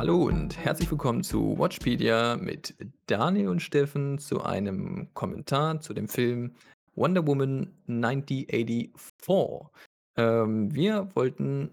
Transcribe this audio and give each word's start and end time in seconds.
Hallo 0.00 0.22
und 0.22 0.56
herzlich 0.56 0.90
willkommen 0.90 1.22
zu 1.22 1.58
Watchpedia 1.58 2.38
mit 2.38 2.74
Daniel 3.04 3.48
und 3.48 3.60
Steffen 3.60 4.16
zu 4.16 4.42
einem 4.42 5.12
Kommentar 5.12 5.82
zu 5.82 5.92
dem 5.92 6.08
Film 6.08 6.54
Wonder 6.94 7.26
Woman 7.26 7.70
1984. 7.86 9.68
Ähm, 10.16 10.74
wir 10.74 11.10
wollten 11.12 11.72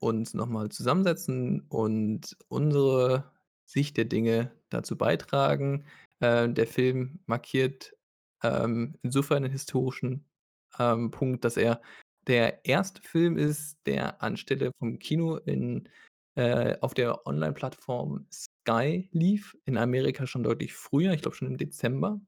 uns 0.00 0.34
nochmal 0.34 0.70
zusammensetzen 0.70 1.66
und 1.68 2.36
unsere 2.48 3.30
Sicht 3.64 3.96
der 3.96 4.06
Dinge 4.06 4.50
dazu 4.70 4.98
beitragen. 4.98 5.84
Äh, 6.18 6.48
der 6.48 6.66
Film 6.66 7.20
markiert 7.26 7.94
ähm, 8.42 8.96
insofern 9.02 9.44
einen 9.44 9.52
historischen 9.52 10.24
ähm, 10.80 11.12
Punkt, 11.12 11.44
dass 11.44 11.56
er 11.56 11.80
der 12.26 12.64
erste 12.66 13.00
Film 13.02 13.38
ist, 13.38 13.78
der 13.86 14.20
anstelle 14.20 14.72
vom 14.80 14.98
Kino 14.98 15.36
in 15.36 15.88
äh, 16.38 16.78
auf 16.82 16.94
der 16.94 17.26
Online-Plattform 17.26 18.28
Sky 18.32 19.08
lief, 19.10 19.56
in 19.64 19.76
Amerika 19.76 20.24
schon 20.24 20.44
deutlich 20.44 20.72
früher, 20.72 21.12
ich 21.12 21.22
glaube 21.22 21.36
schon 21.36 21.48
im 21.48 21.56
Dezember. 21.56 22.20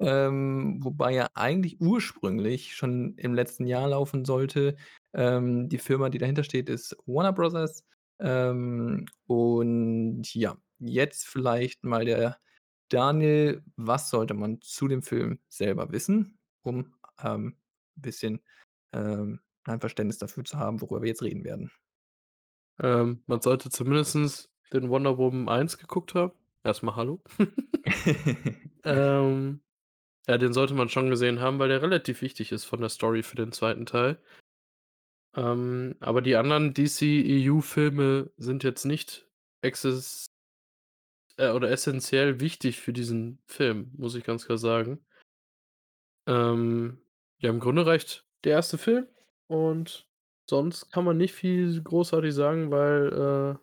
Ähm, 0.00 0.78
wobei 0.82 1.14
er 1.16 1.36
eigentlich 1.36 1.78
ursprünglich 1.80 2.74
schon 2.74 3.14
im 3.18 3.34
letzten 3.34 3.66
Jahr 3.66 3.88
laufen 3.88 4.24
sollte. 4.24 4.76
Ähm, 5.12 5.68
die 5.68 5.76
Firma, 5.78 6.08
die 6.08 6.16
dahinter 6.16 6.44
steht, 6.44 6.70
ist 6.70 6.96
Warner 7.04 7.34
Brothers. 7.34 7.84
Ähm, 8.20 9.04
und 9.26 10.34
ja, 10.34 10.56
jetzt 10.78 11.26
vielleicht 11.26 11.84
mal 11.84 12.06
der 12.06 12.38
Daniel, 12.88 13.62
was 13.76 14.08
sollte 14.08 14.32
man 14.32 14.62
zu 14.62 14.88
dem 14.88 15.02
Film 15.02 15.40
selber 15.48 15.92
wissen, 15.92 16.38
um, 16.62 16.94
ähm, 17.22 17.56
bisschen, 17.96 18.40
ähm, 18.94 19.40
ein 19.64 19.80
Verständnis 19.80 20.18
dafür 20.18 20.44
zu 20.44 20.58
haben, 20.58 20.80
worüber 20.80 21.02
wir 21.02 21.08
jetzt 21.08 21.22
reden 21.22 21.44
werden? 21.44 21.70
Ähm, 22.82 23.22
man 23.26 23.40
sollte 23.40 23.70
zumindest 23.70 24.50
den 24.72 24.90
Wonder 24.90 25.16
Woman 25.16 25.48
1 25.48 25.78
geguckt 25.78 26.14
haben. 26.14 26.32
Erst 26.64 26.82
mal 26.82 26.96
hallo. 26.96 27.22
Ähm, 28.84 29.60
ja, 30.26 30.38
den 30.38 30.52
sollte 30.52 30.74
man 30.74 30.88
schon 30.88 31.10
gesehen 31.10 31.40
haben, 31.40 31.58
weil 31.58 31.68
der 31.68 31.82
relativ 31.82 32.22
wichtig 32.22 32.52
ist 32.52 32.64
von 32.64 32.80
der 32.80 32.88
Story 32.88 33.22
für 33.22 33.36
den 33.36 33.52
zweiten 33.52 33.86
Teil. 33.86 34.20
Ähm, 35.34 35.96
aber 36.00 36.20
die 36.20 36.36
anderen 36.36 36.74
DC-EU-Filme 36.74 38.30
sind 38.36 38.64
jetzt 38.64 38.84
nicht 38.84 39.28
exis 39.62 40.26
äh, 41.38 41.50
oder 41.50 41.70
essenziell 41.70 42.40
wichtig 42.40 42.80
für 42.80 42.92
diesen 42.92 43.38
Film, 43.46 43.92
muss 43.96 44.14
ich 44.14 44.24
ganz 44.24 44.46
klar 44.46 44.58
sagen. 44.58 45.04
Ähm, 46.26 47.00
ja, 47.38 47.50
im 47.50 47.60
Grunde 47.60 47.86
reicht 47.86 48.26
der 48.44 48.52
erste 48.52 48.78
Film 48.78 49.06
und 49.48 50.06
sonst 50.48 50.90
kann 50.90 51.04
man 51.04 51.16
nicht 51.16 51.34
viel 51.34 51.82
großartig 51.82 52.34
sagen, 52.34 52.70
weil, 52.70 53.58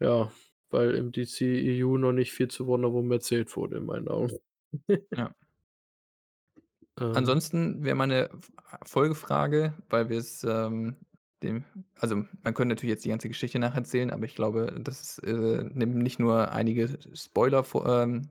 äh 0.00 0.04
ja, 0.04 0.30
weil 0.70 0.94
im 0.94 1.12
DC-EU 1.12 1.96
noch 1.98 2.12
nicht 2.12 2.32
viel 2.32 2.48
zu 2.48 2.66
Wonder 2.66 2.92
Woman 2.92 3.12
erzählt 3.12 3.54
wurde 3.56 3.78
in 3.78 3.86
meinen 3.86 4.08
Augen. 4.08 4.36
Ja. 5.16 5.34
Ähm. 7.00 7.12
Ansonsten 7.14 7.84
wäre 7.84 7.94
meine 7.94 8.28
Folgefrage, 8.84 9.74
weil 9.88 10.08
wir 10.08 10.18
es, 10.18 10.42
ähm, 10.44 10.96
dem 11.42 11.64
also, 12.00 12.16
man 12.16 12.54
könnte 12.54 12.74
natürlich 12.74 12.94
jetzt 12.94 13.04
die 13.04 13.10
ganze 13.10 13.28
Geschichte 13.28 13.58
nacherzählen, 13.60 14.10
aber 14.10 14.24
ich 14.24 14.34
glaube, 14.34 14.74
das, 14.80 15.18
äh, 15.20 15.62
nimmt 15.72 15.96
nicht 15.96 16.18
nur 16.18 16.50
einige 16.50 16.98
Spoiler 17.14 17.62
vor 17.62 17.86
ähm, 17.86 18.28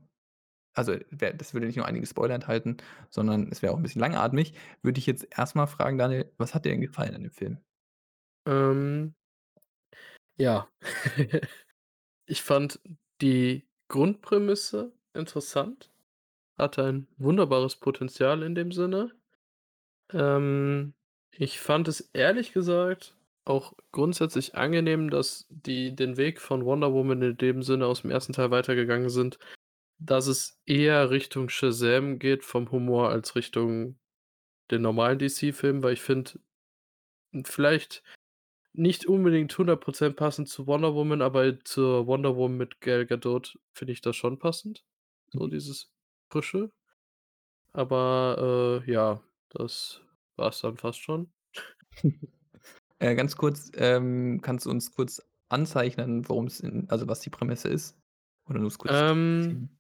also, 0.78 0.96
wär 1.12 1.34
das 1.34 1.54
würde 1.54 1.68
nicht 1.68 1.76
nur 1.78 1.86
einige 1.86 2.06
Spoiler 2.08 2.36
enthalten, 2.36 2.78
sondern 3.10 3.50
es 3.52 3.62
wäre 3.62 3.74
auch 3.74 3.78
'n 3.78 3.84
bisschen 3.84 4.02
langatmig. 4.02 4.54
Würde 4.84 5.00
ich 5.00 5.06
jetzt 5.08 5.28
erst 5.38 5.56
mal 5.56 5.68
fragen, 5.68 5.98
Daniel, 5.98 6.32
was 6.38 6.54
hat 6.56 6.66
dir 6.66 6.72
denn 6.72 6.82
gefallen 6.82 7.16
an 7.16 7.24
dem 7.24 7.32
Film? 7.32 7.58
Ähm. 8.48 9.14
Ja. 10.40 10.68
Ich 12.28 12.44
fand 12.44 12.80
die 13.22 13.68
Grundprämisse 13.90 14.94
interessant, 15.14 15.92
hatte 16.58 16.84
ein 16.86 17.08
wunderbares 17.18 17.78
Potenzial 17.78 18.44
in 18.44 18.56
dem 18.56 18.72
Sinne. 18.72 19.14
Ähm, 20.14 20.94
ich 21.32 21.60
fand 21.60 21.88
es 21.90 22.02
ehrlich 22.14 22.54
gesagt 22.54 23.16
auch 23.46 23.74
grundsätzlich 23.92 24.56
angenehm, 24.56 25.10
dass 25.10 25.48
die 25.50 25.96
den 25.96 26.18
Weg 26.18 26.42
von 26.42 26.66
Wonder 26.66 26.94
Woman 26.94 27.22
in 27.24 27.38
dem 27.38 27.64
Sinne 27.64 27.88
aus 27.88 28.02
dem 28.04 28.12
ersten 28.12 28.34
Teil 28.34 28.52
weitergegangen 28.52 29.10
sind, 29.10 29.40
dass 30.00 30.28
es 30.28 30.60
eher 30.66 31.10
Richtung 31.12 31.50
Shazam 31.50 32.20
geht 32.20 32.44
vom 32.44 32.72
Humor 32.72 33.10
als 33.10 33.36
Richtung 33.36 34.00
den 34.72 34.82
normalen 34.84 35.20
DC-Film, 35.20 35.84
weil 35.84 35.94
ich 35.94 36.02
finde 36.02 36.40
hm, 37.34 37.46
vielleicht 37.46 38.04
nicht 38.74 39.08
unbedingt 39.08 39.58
100 39.58 39.82
% 39.82 40.18
passend 40.18 40.50
zu 40.50 40.68
Wonder 40.68 40.96
Woman, 40.96 41.22
aber 41.22 41.60
zur 41.66 42.08
Wonder 42.08 42.36
Woman 42.38 42.58
mit 42.58 42.82
Gal 42.82 43.06
Gadot 43.08 43.60
finde 43.74 43.94
ich 43.94 44.02
das 44.02 44.16
schon 44.18 44.40
passend, 44.40 44.86
so 45.30 45.48
Mhm. 45.48 45.50
dieses 45.50 45.92
Frische. 46.32 46.72
Aber, 47.74 48.84
äh, 48.86 48.92
ja, 48.92 49.22
das 49.50 50.02
war's 50.36 50.62
dann 50.62 50.78
fast 50.78 51.00
schon. 51.02 51.32
Äh, 53.00 53.16
ganz 53.16 53.36
kurz, 53.38 53.72
ähm, 53.76 54.40
kannst 54.42 54.66
du 54.66 54.70
uns 54.72 54.92
kurz 54.92 55.22
anzeichnen, 55.50 56.28
worum's 56.30 56.60
in 56.60 56.90
also, 56.90 57.08
was 57.08 57.20
die 57.22 57.30
Prämisse 57.30 57.70
ist? 57.70 57.98
Oder 58.48 58.60
nur's 58.60 58.78
kurz 58.78 59.04
Ähm? 59.48 59.77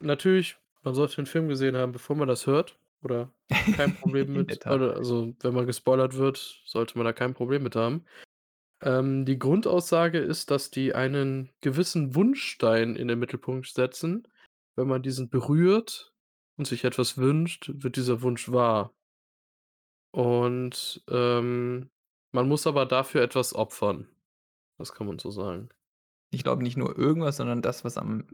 Natürlich, 0.00 0.56
man 0.82 0.94
sollte 0.94 1.16
den 1.16 1.26
Film 1.26 1.48
gesehen 1.48 1.76
haben, 1.76 1.92
bevor 1.92 2.16
man 2.16 2.28
das 2.28 2.46
hört 2.46 2.78
oder 3.02 3.32
kein 3.76 3.96
Problem 3.96 4.32
mit 4.46 4.66
oder 4.66 4.96
also, 4.96 5.34
wenn 5.40 5.54
man 5.54 5.66
gespoilert 5.66 6.16
wird, 6.16 6.62
sollte 6.64 6.96
man 6.96 7.04
da 7.04 7.12
kein 7.12 7.34
Problem 7.34 7.62
mit 7.62 7.76
haben. 7.76 8.04
Ähm, 8.82 9.24
die 9.24 9.38
Grundaussage 9.38 10.18
ist, 10.18 10.50
dass 10.50 10.70
die 10.70 10.94
einen 10.94 11.50
gewissen 11.60 12.14
Wunschstein 12.14 12.96
in 12.96 13.08
den 13.08 13.18
Mittelpunkt 13.18 13.68
setzen. 13.68 14.26
Wenn 14.74 14.88
man 14.88 15.02
diesen 15.02 15.28
berührt 15.28 16.12
und 16.56 16.66
sich 16.66 16.84
etwas 16.84 17.18
wünscht, 17.18 17.70
wird 17.74 17.96
dieser 17.96 18.22
Wunsch 18.22 18.50
wahr. 18.50 18.92
Und, 20.10 21.02
ähm, 21.08 21.90
man 22.32 22.48
muss 22.48 22.66
aber 22.66 22.86
dafür 22.86 23.22
etwas 23.22 23.54
opfern. 23.54 24.08
Das 24.78 24.92
kann 24.92 25.06
man 25.06 25.18
so 25.18 25.30
sagen. 25.30 25.68
Ich 26.30 26.42
glaube 26.42 26.62
nicht 26.62 26.76
nur 26.78 26.98
irgendwas, 26.98 27.36
sondern 27.36 27.62
das, 27.62 27.84
was 27.84 27.98
am 27.98 28.26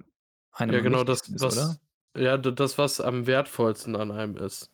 einem 0.61 0.73
Ja, 0.73 0.81
genau, 0.81 1.03
das, 1.05 1.21
ist, 1.33 1.49
oder? 1.49 1.67
was 1.67 1.81
ja, 2.17 2.37
d 2.37 2.53
das, 2.53 2.79
was 2.79 3.01
am 3.01 3.27
wertvollsten 3.27 3.97
an 3.97 4.11
einem 4.11 4.37
ist. 4.37 4.71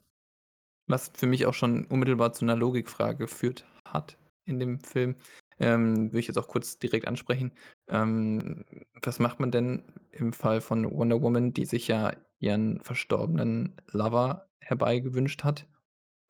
Was 0.89 1.11
für 1.15 1.27
mich 1.27 1.47
auch 1.47 1.55
schon 1.55 1.87
unmittelbar 1.87 2.33
zu 2.33 2.45
'ner 2.45 2.57
Logikfrage 2.57 3.17
geführt 3.19 3.65
hat 3.87 4.19
in 4.45 4.59
dem 4.61 4.81
Film, 4.81 5.17
ähm, 5.59 6.09
würde 6.13 6.19
ich 6.21 6.27
jetzt 6.27 6.37
auch 6.37 6.49
kurz 6.49 6.79
direkt 6.79 7.09
ansprechen. 7.09 7.53
Ähm, 7.89 8.65
was 9.03 9.19
macht 9.19 9.41
man 9.41 9.51
denn 9.51 9.85
im 10.11 10.33
Fall 10.35 10.61
von 10.61 10.85
Wonder 10.91 11.23
Woman, 11.23 11.55
die 11.55 11.65
sich 11.65 11.89
ja 11.89 12.13
ihren 12.39 12.83
verstorbenen 12.83 13.77
Lover 13.93 14.49
herbeigewünscht 14.61 15.43
hat? 15.45 15.67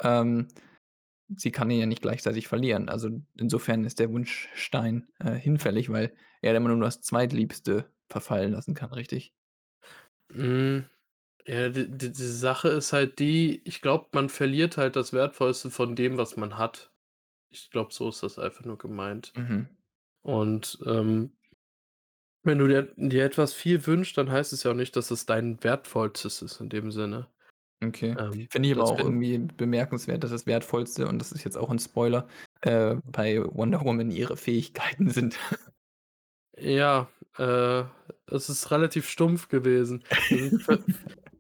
Ähm, 0.02 0.48
sie 1.36 1.52
kann 1.52 1.70
ihn 1.70 1.80
ja 1.80 1.86
nicht 1.86 2.02
gleichzeitig 2.02 2.48
verlieren. 2.48 2.88
Also, 2.90 3.10
insofern 3.38 3.84
ist 3.84 4.00
der 4.00 4.10
Wunschstein, 4.12 5.08
äh, 5.20 5.32
hinfällig, 5.34 5.90
weil 5.90 6.14
er 6.42 6.56
immer 6.56 6.70
nur 6.70 6.80
das 6.80 7.02
Zweitliebste 7.02 7.90
verfallen 8.10 8.52
lassen 8.52 8.74
kann, 8.74 8.92
richtig? 8.92 9.32
Hm, 10.34 10.86
ja, 11.46 11.68
d 11.70 11.86
d 11.88 12.10
die 12.10 12.22
Sache 12.24 12.68
ist 12.68 12.92
halt 12.92 13.18
die, 13.20 13.62
ich 13.66 13.82
glaube, 13.82 14.08
man 14.14 14.28
verliert 14.30 14.76
halt 14.78 14.96
das 14.96 15.12
Wertvollste 15.12 15.70
von 15.70 15.96
dem, 15.96 16.18
was 16.18 16.36
man 16.36 16.58
hat. 16.58 16.92
Ich 17.50 17.70
glaube, 17.70 17.92
so 17.94 18.08
ist 18.10 18.22
das 18.24 18.38
einfach 18.38 18.64
nur 18.64 18.78
gemeint. 18.78 19.36
Mhm. 19.36 19.74
Und, 20.22 20.78
ähm 20.86 21.36
wenn 22.46 22.58
du 22.58 22.68
dir 22.68 22.92
dir 22.96 23.24
etwas 23.24 23.54
viel 23.54 23.86
wünschst, 23.86 24.18
dann 24.18 24.30
heißt 24.30 24.52
es 24.52 24.62
ja 24.64 24.70
auch 24.72 24.74
nicht, 24.74 24.94
dass 24.96 25.10
es 25.10 25.24
dein 25.24 25.62
Wertvollstes 25.64 26.42
ist 26.42 26.60
in 26.60 26.68
dem 26.68 26.90
Sinne. 26.92 27.28
Okay. 27.82 28.16
Ähm, 28.18 28.48
Finde 28.48 28.68
ich 28.68 28.74
aber 28.74 28.84
auch 28.84 28.98
irgendwie 29.00 29.38
bemerkenswert, 29.38 30.22
dass 30.24 30.30
das 30.30 30.46
Wertvollste 30.46 31.08
und 31.08 31.18
das 31.18 31.32
ist 31.32 31.44
jetzt 31.44 31.56
auch 31.56 31.70
'n 31.70 31.78
Spoiler, 31.78 32.28
äh, 32.62 32.96
bei 33.04 33.42
Wonder 33.44 33.84
Woman 33.84 34.10
ihre 34.10 34.36
Fähigkeiten 34.36 35.10
sind. 35.10 35.38
Ja, 36.56 37.08
äh, 37.38 37.84
es 38.26 38.48
ist 38.48 38.70
relativ 38.70 39.08
stumpf 39.08 39.48
gewesen. 39.48 40.04
Also, 40.30 40.84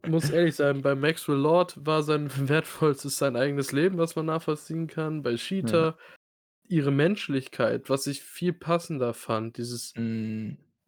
ich 0.04 0.10
muss 0.10 0.30
ehrlich 0.30 0.56
sein, 0.56 0.82
bei 0.82 0.94
Maxwell 0.94 1.38
Lord 1.38 1.76
war 1.86 2.02
sein 2.02 2.30
Wertvollstes 2.48 3.18
sein 3.18 3.36
eigenes 3.36 3.72
Leben, 3.72 3.98
was 3.98 4.16
man 4.16 4.26
nachvollziehen 4.26 4.86
kann. 4.86 5.22
Bei 5.22 5.36
Ja. 5.60 5.88
Cheetah 5.88 5.98
ihre 6.68 6.92
Menschlichkeit, 6.92 7.90
was 7.90 8.06
ich 8.06 8.22
viel 8.22 8.52
passender 8.54 9.14
fand, 9.14 9.58
dieses 9.58 9.96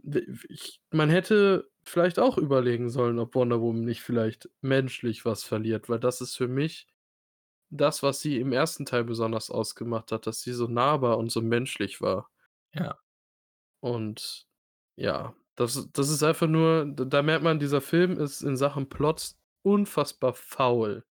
w 0.03 0.23
ich 0.49 0.81
man 0.93 1.11
hätte 1.11 1.71
vielleicht 1.85 2.19
auch 2.19 2.39
überlegen 2.39 2.91
sollen, 2.91 3.19
ob 3.19 3.35
Wonder 3.35 3.61
Woman 3.61 3.85
nicht 3.85 4.03
vielleicht 4.03 4.51
menschlich 4.61 5.25
was 5.25 5.45
verliert, 5.45 5.89
weil 5.89 6.01
das 6.01 6.21
ist 6.21 6.37
für 6.37 6.49
mich 6.49 6.89
das, 7.71 8.03
was 8.03 8.21
sie 8.21 8.39
im 8.41 8.53
ersten 8.53 8.87
Teil 8.87 9.05
besonders 9.05 9.51
ausgemacht 9.51 10.13
hat, 10.13 10.27
dass 10.27 10.43
sie 10.43 10.53
so 10.53 10.69
nahbar 10.69 11.19
und 11.19 11.31
so 11.33 11.43
menschlich 11.43 12.01
war. 12.01 12.31
Ja. 12.73 12.99
Und 13.81 14.47
ja, 14.97 15.35
das 15.57 15.91
das 15.93 16.09
ist 16.11 16.23
einfach 16.23 16.47
nur 16.49 16.87
da 16.87 17.23
merkt 17.23 17.45
man, 17.45 17.59
dieser 17.61 17.81
Film 17.81 18.19
ist 18.19 18.43
in 18.43 18.57
Sachen 18.57 18.89
Plot 18.89 19.33
unfassbar 19.63 20.35
faul. 20.35 21.05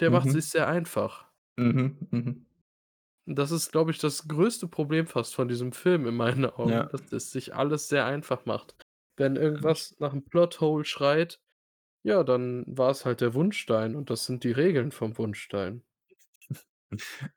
Der 0.00 0.10
macht 0.10 0.28
Mhm. 0.28 0.30
sich's 0.30 0.50
sehr 0.50 0.68
einfach. 0.68 1.30
Mhm, 1.58 1.98
mhm. 2.10 2.46
Das 3.28 3.50
ist, 3.52 3.72
glaube 3.72 3.90
ich, 3.90 3.98
das 3.98 4.28
größte 4.28 4.68
Problem 4.68 5.06
fast 5.06 5.34
von 5.34 5.48
diesem 5.48 5.72
Film 5.72 6.06
in 6.06 6.14
meinen 6.14 6.44
Augen, 6.44 6.82
Ja. 6.82 6.90
dass 6.90 7.10
es 7.10 7.30
sich 7.30 7.54
alles 7.54 7.88
sehr 7.88 8.04
einfach 8.04 8.44
macht. 8.44 8.74
Wenn 9.16 9.36
irgendwas 9.36 9.96
nach 9.98 10.12
'm 10.12 10.24
Plothole 10.28 10.84
schreit, 10.84 11.40
ja, 12.04 12.24
dann 12.24 12.64
war's 12.68 13.04
halt 13.06 13.20
der 13.22 13.34
Wunschstein 13.34 13.96
und 13.96 14.10
das 14.10 14.26
sind 14.26 14.44
die 14.44 14.52
Regeln 14.52 14.92
vom 14.92 15.18
Wunschstein. 15.18 15.84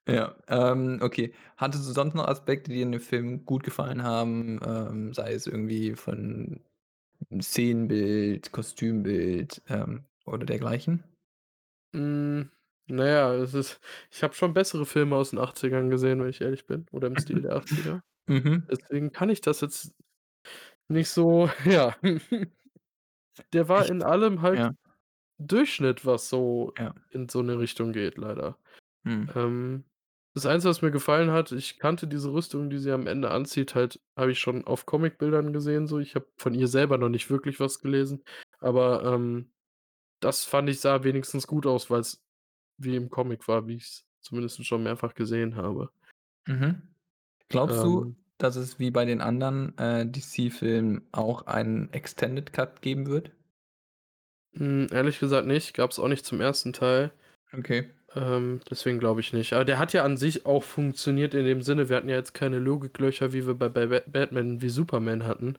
Ja, 0.08 0.36
ähm, 0.48 1.00
okay. 1.02 1.34
Hattest 1.58 1.88
du 1.88 1.92
sonst 1.94 2.14
noch 2.16 2.28
Aspekte, 2.28 2.72
die 2.72 2.82
in 2.82 2.92
dem 2.94 3.02
Film 3.02 3.46
gut 3.46 3.64
gefallen 3.64 4.04
haben, 4.04 4.60
ähm, 4.66 5.14
sei 5.14 5.34
es 5.34 5.48
irgendwie 5.48 5.96
von 5.96 6.62
Szenenbild, 7.42 8.52
Kostümbild, 8.52 9.62
ähm, 9.70 10.06
oder 10.26 10.46
dergleichen? 10.46 11.04
Hm, 11.94 12.52
na 12.88 13.06
ja, 13.08 13.34
es 13.36 13.54
ist 13.54 13.80
ich 14.12 14.22
habe 14.24 14.34
schon 14.34 14.54
bessere 14.54 14.86
Filme 14.86 15.16
aus 15.16 15.30
den 15.30 15.40
80ern 15.40 15.90
gesehen, 15.90 16.22
wenn 16.22 16.30
ich 16.30 16.42
ehrlich 16.42 16.66
bin 16.66 16.86
oder 16.92 17.08
im 17.08 17.18
Stil 17.18 17.42
der 17.42 17.56
80er. 17.56 18.02
Mhm. 18.28 18.68
Deswegen 18.70 19.12
kann 19.12 19.30
ich 19.30 19.42
das 19.42 19.62
jetzt 19.62 19.94
nicht 20.90 21.10
so 21.10 21.50
ja. 21.66 21.96
Der 23.54 23.70
war 23.70 23.86
Ich 23.86 23.90
in 23.90 24.04
allem 24.04 24.42
halt 24.42 24.60
ja. 24.60 24.74
Durchschnitt, 25.40 26.06
was 26.06 26.30
so 26.30 26.74
Ja. 26.76 26.94
in 27.12 27.30
so 27.30 27.42
'ne 27.44 27.60
Richtung 27.60 27.94
geht 27.94 28.18
leider. 28.18 28.58
Mhm. 29.08 29.30
Ähm, 29.36 29.84
das 30.34 30.46
Einzige, 30.46 30.70
was 30.70 30.82
mir 30.82 30.92
gefallen 30.92 31.32
hat 31.32 31.52
ich 31.52 31.80
kannte 31.80 32.08
diese 32.08 32.32
Rüstung, 32.32 32.70
die 32.70 32.78
sie 32.80 32.92
am 32.92 33.08
Ende 33.08 33.32
anzieht 33.32 33.74
halt 33.76 34.00
habe 34.18 34.32
ich 34.32 34.40
schon 34.40 34.66
auf 34.66 34.86
Comicbildern 34.86 35.54
gesehen 35.54 35.88
so. 35.88 36.00
Ich 36.00 36.16
habe 36.16 36.28
von 36.38 36.54
ihr 36.54 36.68
selber 36.68 36.98
noch 36.98 37.10
nicht 37.10 37.30
wirklich 37.30 37.60
was 37.60 37.80
gelesen, 37.80 38.24
aber, 38.60 39.04
ähm, 39.04 39.52
das 40.22 40.46
fand 40.46 40.70
ich 40.70 40.82
sah 40.82 41.04
wenigstens 41.04 41.48
gut 41.48 41.66
aus, 41.68 41.90
weil's 41.92 42.24
wie 42.80 42.96
im 42.98 43.10
Comic 43.12 43.48
war, 43.48 43.68
wie 43.68 43.76
ich's 43.78 44.06
zumindest 44.22 44.66
schon 44.66 44.84
mehrfach 44.84 45.16
gesehen 45.16 45.56
habe. 45.58 45.92
Mhm. 46.48 46.82
Glaubst 47.50 47.84
du, 47.84 48.06
Ähm. 48.06 48.16
dass 48.40 48.56
es 48.58 48.80
wie 48.80 48.92
bei 48.92 49.06
den 49.06 49.22
anderen, 49.22 49.78
äh, 49.80 50.06
DC-Filmen 50.06 51.08
auch 51.14 51.48
einen 51.48 51.92
Extended 51.94 52.54
Cut 52.54 52.82
geben 52.82 53.08
wird? 53.08 53.32
Hm, 54.54 54.88
ehrlich 54.92 55.20
gesagt 55.20 55.48
nicht, 55.48 55.74
gab's 55.74 56.00
auch 56.00 56.08
nicht 56.08 56.26
zum 56.26 56.40
1. 56.42 56.72
Teil. 56.74 57.12
Okay. 57.54 57.90
Ähm, 58.18 58.62
deswegen 58.70 59.00
glaube 59.00 59.22
ich 59.22 59.32
nicht. 59.34 59.54
Aber 59.54 59.66
der 59.66 59.78
hat 59.80 59.94
ja 59.94 60.04
an 60.04 60.18
sich 60.18 60.46
auch 60.46 60.64
funktioniert 60.64 61.34
in 61.36 61.46
dem 61.46 61.62
Sinne, 61.62 61.90
wir 61.90 61.98
hatten 61.98 62.10
ja 62.10 62.16
jetzt 62.16 62.34
keine 62.34 62.58
Logiklöcher, 62.60 63.32
wie 63.34 63.46
wir 63.46 63.54
bei 63.56 63.70
bei 63.70 63.86
Bat 63.88 64.12
Batman 64.12 64.60
v 64.62 64.70
Superman 64.70 65.26
hatten, 65.26 65.58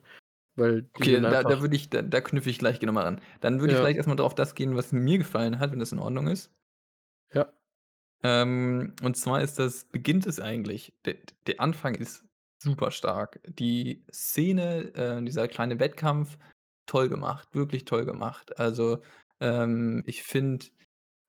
weil 0.55 0.89
Okay, 0.95 1.21
da 1.21 1.43
da 1.43 1.61
würde 1.61 1.75
ich 1.75 1.89
da 1.89 2.01
da 2.01 2.21
knüpfe 2.21 2.49
ich 2.49 2.59
gleich 2.59 2.79
genau 2.79 2.93
mal 2.93 3.05
an. 3.07 3.21
Dann 3.41 3.61
würde 3.61 3.73
ich 3.73 3.77
Ja. 3.77 3.79
vielleicht 3.79 3.97
erst 3.97 4.09
mal 4.09 4.15
drauf 4.15 4.35
das 4.35 4.55
gehen, 4.55 4.75
was 4.75 4.91
mir 4.91 5.17
gefallen 5.19 5.59
hat, 5.59 5.71
wenn 5.71 5.79
das 5.79 5.91
in 5.93 5.99
Ordnung 5.99 6.27
ist. 6.27 6.51
Ja. 7.33 7.51
Ähm, 8.23 8.95
und 9.01 9.15
zwar 9.17 9.41
ist 9.41 9.59
das 9.59 9.85
beginnt 9.85 10.25
es 10.27 10.39
eigentlich 10.39 10.93
de 11.05 11.17
der 11.47 11.61
Anfang 11.61 11.95
ist 11.95 12.25
super 12.61 12.91
stark. 12.91 13.39
Die 13.47 14.03
Szene, 14.11 14.93
äh, 14.95 15.23
dieser 15.23 15.47
kleine 15.47 15.79
Wettkampf, 15.79 16.37
toll 16.85 17.07
gemacht, 17.09 17.55
wirklich 17.55 17.85
toll 17.85 18.05
gemacht. 18.05 18.59
Also, 18.59 19.01
ähm, 19.39 20.03
ich 20.05 20.23
finde, 20.23 20.65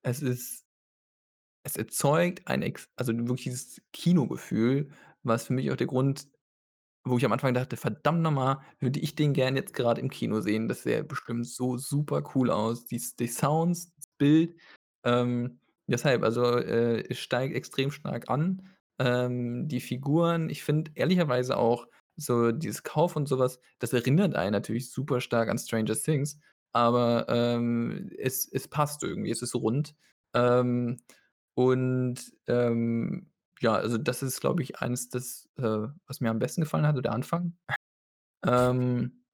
es 0.03 0.23
ist 0.23 0.67
es 1.71 1.77
erzeugt 1.77 2.43
ein 2.49 2.63
ex 2.63 2.89
also 2.97 3.13
wirklich 3.17 3.45
dieses 3.45 3.81
Kinogefühl, 3.93 4.91
was 5.23 5.47
für 5.47 5.53
mich 5.55 5.71
auch 5.71 5.77
der 5.77 5.87
Grund 5.89 6.27
wo 7.05 7.19
ich 7.19 7.25
am 7.25 7.33
Anfang 7.33 7.55
dachte: 7.55 7.77
„Verdammt 7.77 8.23
noch 8.23 8.31
mal, 8.33 8.63
würde 8.81 9.01
ich 9.01 9.15
den 9.15 9.33
gern 9.35 9.57
jetzt 9.57 9.75
grad 9.75 9.99
im 9.99 10.11
Kino 10.11 10.41
sehen. 10.41 10.69
Das 10.69 10.83
sähe 10.85 11.05
bestimmt 11.05 11.47
so 11.49 11.79
super 11.79 12.23
cool 12.35 12.51
aus.“ 12.51 12.87
Die 12.87 13.03
die 13.19 13.27
Sounds, 13.29 13.95
das 13.97 14.07
Bild, 14.19 14.57
ähm, 15.05 15.61
deshalb, 15.87 16.23
also, 16.23 16.45
äh, 16.59 17.05
es 17.09 17.19
steigt 17.19 17.55
extrem 17.55 17.91
stark 17.91 18.29
an. 18.31 18.69
Ähm, 18.99 19.69
die 19.69 19.81
Figuren 19.81 20.51
ich 20.51 20.63
finde 20.65 20.91
ehrlicherweise 20.95 21.57
auch 21.57 21.87
so 22.17 22.53
dieses 22.53 22.83
Kauf 22.83 23.17
und 23.17 23.27
so 23.29 23.39
was, 23.39 23.61
das 23.79 23.93
erinnert 23.95 24.35
einen 24.37 24.53
natürlich 24.53 24.91
super 24.93 25.21
stark 25.23 25.49
an 25.49 25.59
Stranger 25.59 25.95
Things, 25.97 26.39
aber, 26.73 27.27
ähm, 27.29 28.11
es 28.19 28.47
es 28.53 28.69
passt 28.69 29.03
irgendwie, 29.03 29.31
es 29.31 29.43
ist 29.43 29.55
rund. 29.55 29.95
Ähm, 30.35 30.99
und, 31.55 32.33
ähm, 32.49 33.31
ja, 33.61 33.75
also 33.75 33.99
das 33.99 34.23
ist, 34.23 34.41
glaube 34.41 34.63
ich, 34.63 34.81
eins, 34.81 35.09
das, 35.11 35.49
äh, 35.59 35.63
was 36.07 36.21
mir 36.21 36.31
am 36.31 36.39
besten 36.39 36.63
gefallen 36.63 36.87
hat, 36.87 36.97
so 36.97 37.03
der 37.03 37.13
Anfang. 37.13 37.57
Ähm, 38.47 39.25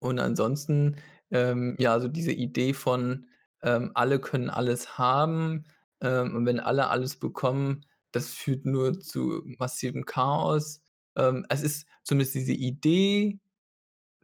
und 0.00 0.18
ansonsten, 0.20 0.96
ähm, 1.30 1.76
ja, 1.78 2.00
so 2.00 2.08
diese 2.08 2.32
Idee 2.32 2.74
von, 2.74 3.26
ähm, 3.62 3.92
alle 3.94 4.20
können 4.20 4.50
alles 4.50 4.98
haben, 4.98 5.64
ähm, 6.00 6.36
und 6.36 6.46
wenn 6.46 6.60
alle 6.60 6.88
alles 6.90 7.18
bekommen, 7.18 7.86
das 8.12 8.30
führt 8.34 8.66
nur 8.66 9.00
zu 9.00 9.42
massivem 9.58 10.04
Chaos. 10.06 10.82
Ähm, 11.16 11.46
es 11.50 11.62
ist 11.62 11.86
zumindest 12.04 12.34
diese 12.34 12.52
Idee 12.54 13.40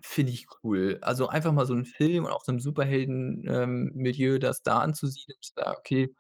finde 0.03 0.33
ich 0.33 0.47
cool. 0.65 0.99
Also 1.03 1.29
einfach 1.29 1.53
mal 1.53 1.67
so 1.67 1.75
'n 1.75 1.85
Film 1.87 2.25
und 2.27 2.33
auch 2.33 2.45
so 2.45 2.53
'n 2.53 2.61
Superhelden 2.61 3.45
ähm, 3.49 3.93
das 4.41 4.63
da 4.63 4.81
anzusiedeln 4.81 5.39
sagen: 5.43 5.77
„Okay, 5.79 6.15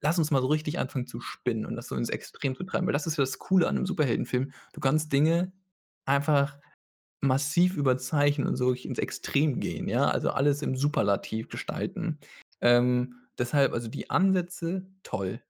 lass 0.00 0.18
uns 0.18 0.30
mal 0.30 0.40
so 0.42 0.48
richtig 0.48 0.78
anfangen 0.78 1.06
zu 1.06 1.20
spinnen 1.20 1.66
und 1.66 1.76
das 1.76 1.88
so 1.88 1.96
ins 1.96 2.10
Extrem 2.10 2.56
zu 2.56 2.64
treiben.“ 2.64 2.86
Weil 2.86 2.92
das 2.94 3.06
ist 3.06 3.16
ja 3.18 3.22
das 3.24 3.38
Coole 3.38 3.68
an 3.68 3.76
'nem 3.76 3.86
Superheldenfilm. 3.86 4.52
Du 4.74 4.80
kannst 4.80 5.12
Dinge 5.12 5.52
einfach 6.06 6.58
massiv 7.22 7.76
überzeichnen 7.76 8.46
und 8.48 8.56
so 8.56 8.72
ins 8.74 8.98
Extrem 9.00 9.60
gehen, 9.60 9.88
ja, 9.88 10.08
also 10.10 10.30
alles 10.30 10.62
im 10.62 10.76
Superlativ 10.76 11.48
gestalten. 11.50 12.18
Ähm, 12.62 13.16
deshalb 13.38 13.72
also 13.74 13.88
die 13.88 14.10
Ansätze, 14.10 14.86
toll. 15.04 15.42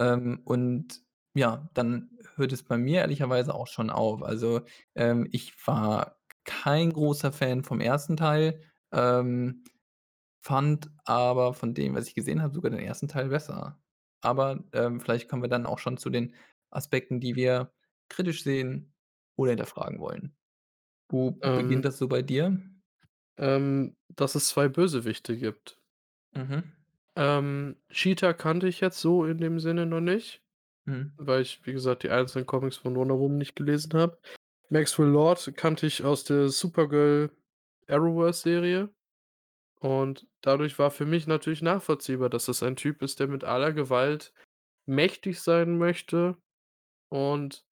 Ähm, 0.00 0.40
und 0.44 1.02
ja, 1.34 1.70
dann 1.74 2.10
hört 2.36 2.52
es 2.52 2.62
bei 2.64 2.78
mir 2.78 3.00
ehrlicherweise 3.02 3.54
auch 3.54 3.68
schon 3.68 3.90
auf. 3.90 4.22
Also, 4.24 4.62
ähm, 4.96 5.28
ich 5.32 5.54
war 5.66 6.18
kein 6.44 6.92
großer 6.92 7.32
Fan 7.32 7.64
vom 7.64 7.80
1. 7.80 8.16
Teil, 8.16 8.60
ähm, 8.92 9.64
fand 10.40 10.90
aber 11.04 11.54
von 11.54 11.74
dem, 11.74 11.94
was 11.94 12.08
ich 12.08 12.14
gesehen 12.14 12.42
habe, 12.42 12.54
sogar 12.54 12.70
den 12.70 12.80
1. 12.80 13.06
Teil 13.08 13.28
besser. 13.28 13.80
Aber, 14.22 14.64
ähm, 14.72 15.00
vielleicht 15.00 15.28
kommen 15.28 15.42
wir 15.42 15.48
dann 15.48 15.66
auch 15.66 15.78
schon 15.78 15.96
zu 15.98 16.10
den 16.10 16.34
Aspekten, 16.70 17.20
die 17.20 17.36
wir 17.36 17.72
kritisch 18.08 18.42
sehen 18.44 18.94
oder 19.36 19.50
hinterfragen 19.52 20.00
wollen. 20.00 20.36
Wo 21.10 21.32
beginnt 21.54 21.84
Ähm. 21.84 21.84
das 21.84 21.98
so 21.98 22.08
bei 22.08 22.22
dir? 22.22 22.60
Ähm, 23.38 23.96
dass 24.08 24.34
es 24.34 24.48
2 24.48 24.68
Bösewichte 24.68 25.36
gibt. 25.38 25.80
Mhm. 26.34 26.72
Ähm, 27.16 27.76
Cheetah 27.90 28.32
kannte 28.34 28.68
ich 28.68 28.80
jetzt 28.80 29.00
so 29.00 29.24
in 29.24 29.38
dem 29.38 29.58
Sinne 29.60 29.86
noch 29.86 30.00
nicht, 30.00 30.42
Mhm. 30.86 31.12
weil 31.16 31.42
ich, 31.42 31.64
wie 31.66 31.72
gesagt, 31.72 32.02
die 32.04 32.10
einzelnen 32.10 32.46
Comics 32.46 32.76
von 32.78 32.96
Wonder 32.96 33.18
Woman 33.18 33.38
nicht 33.38 33.56
gelesen 33.56 33.94
habe. 33.94 34.18
Maxwell 34.70 35.08
Lord 35.08 35.52
kannte 35.56 35.86
ich 35.86 36.04
aus 36.04 36.24
der 36.24 36.48
Supergirl 36.50 37.30
Arrowverse-Serie 37.88 38.90
und 39.80 40.28
dadurch 40.42 40.78
war 40.78 40.90
für 40.90 41.06
mich 41.06 41.26
natürlich 41.26 41.62
nachvollziehbar, 41.62 42.30
dass 42.30 42.46
das 42.46 42.62
ein 42.62 42.76
Typ 42.76 43.02
ist, 43.02 43.20
der 43.20 43.28
mit 43.28 43.44
aller 43.44 43.72
Gewalt 43.72 44.32
mächtig 44.86 45.40
sein 45.40 45.78
möchte 45.78 46.36
und, 47.10 47.64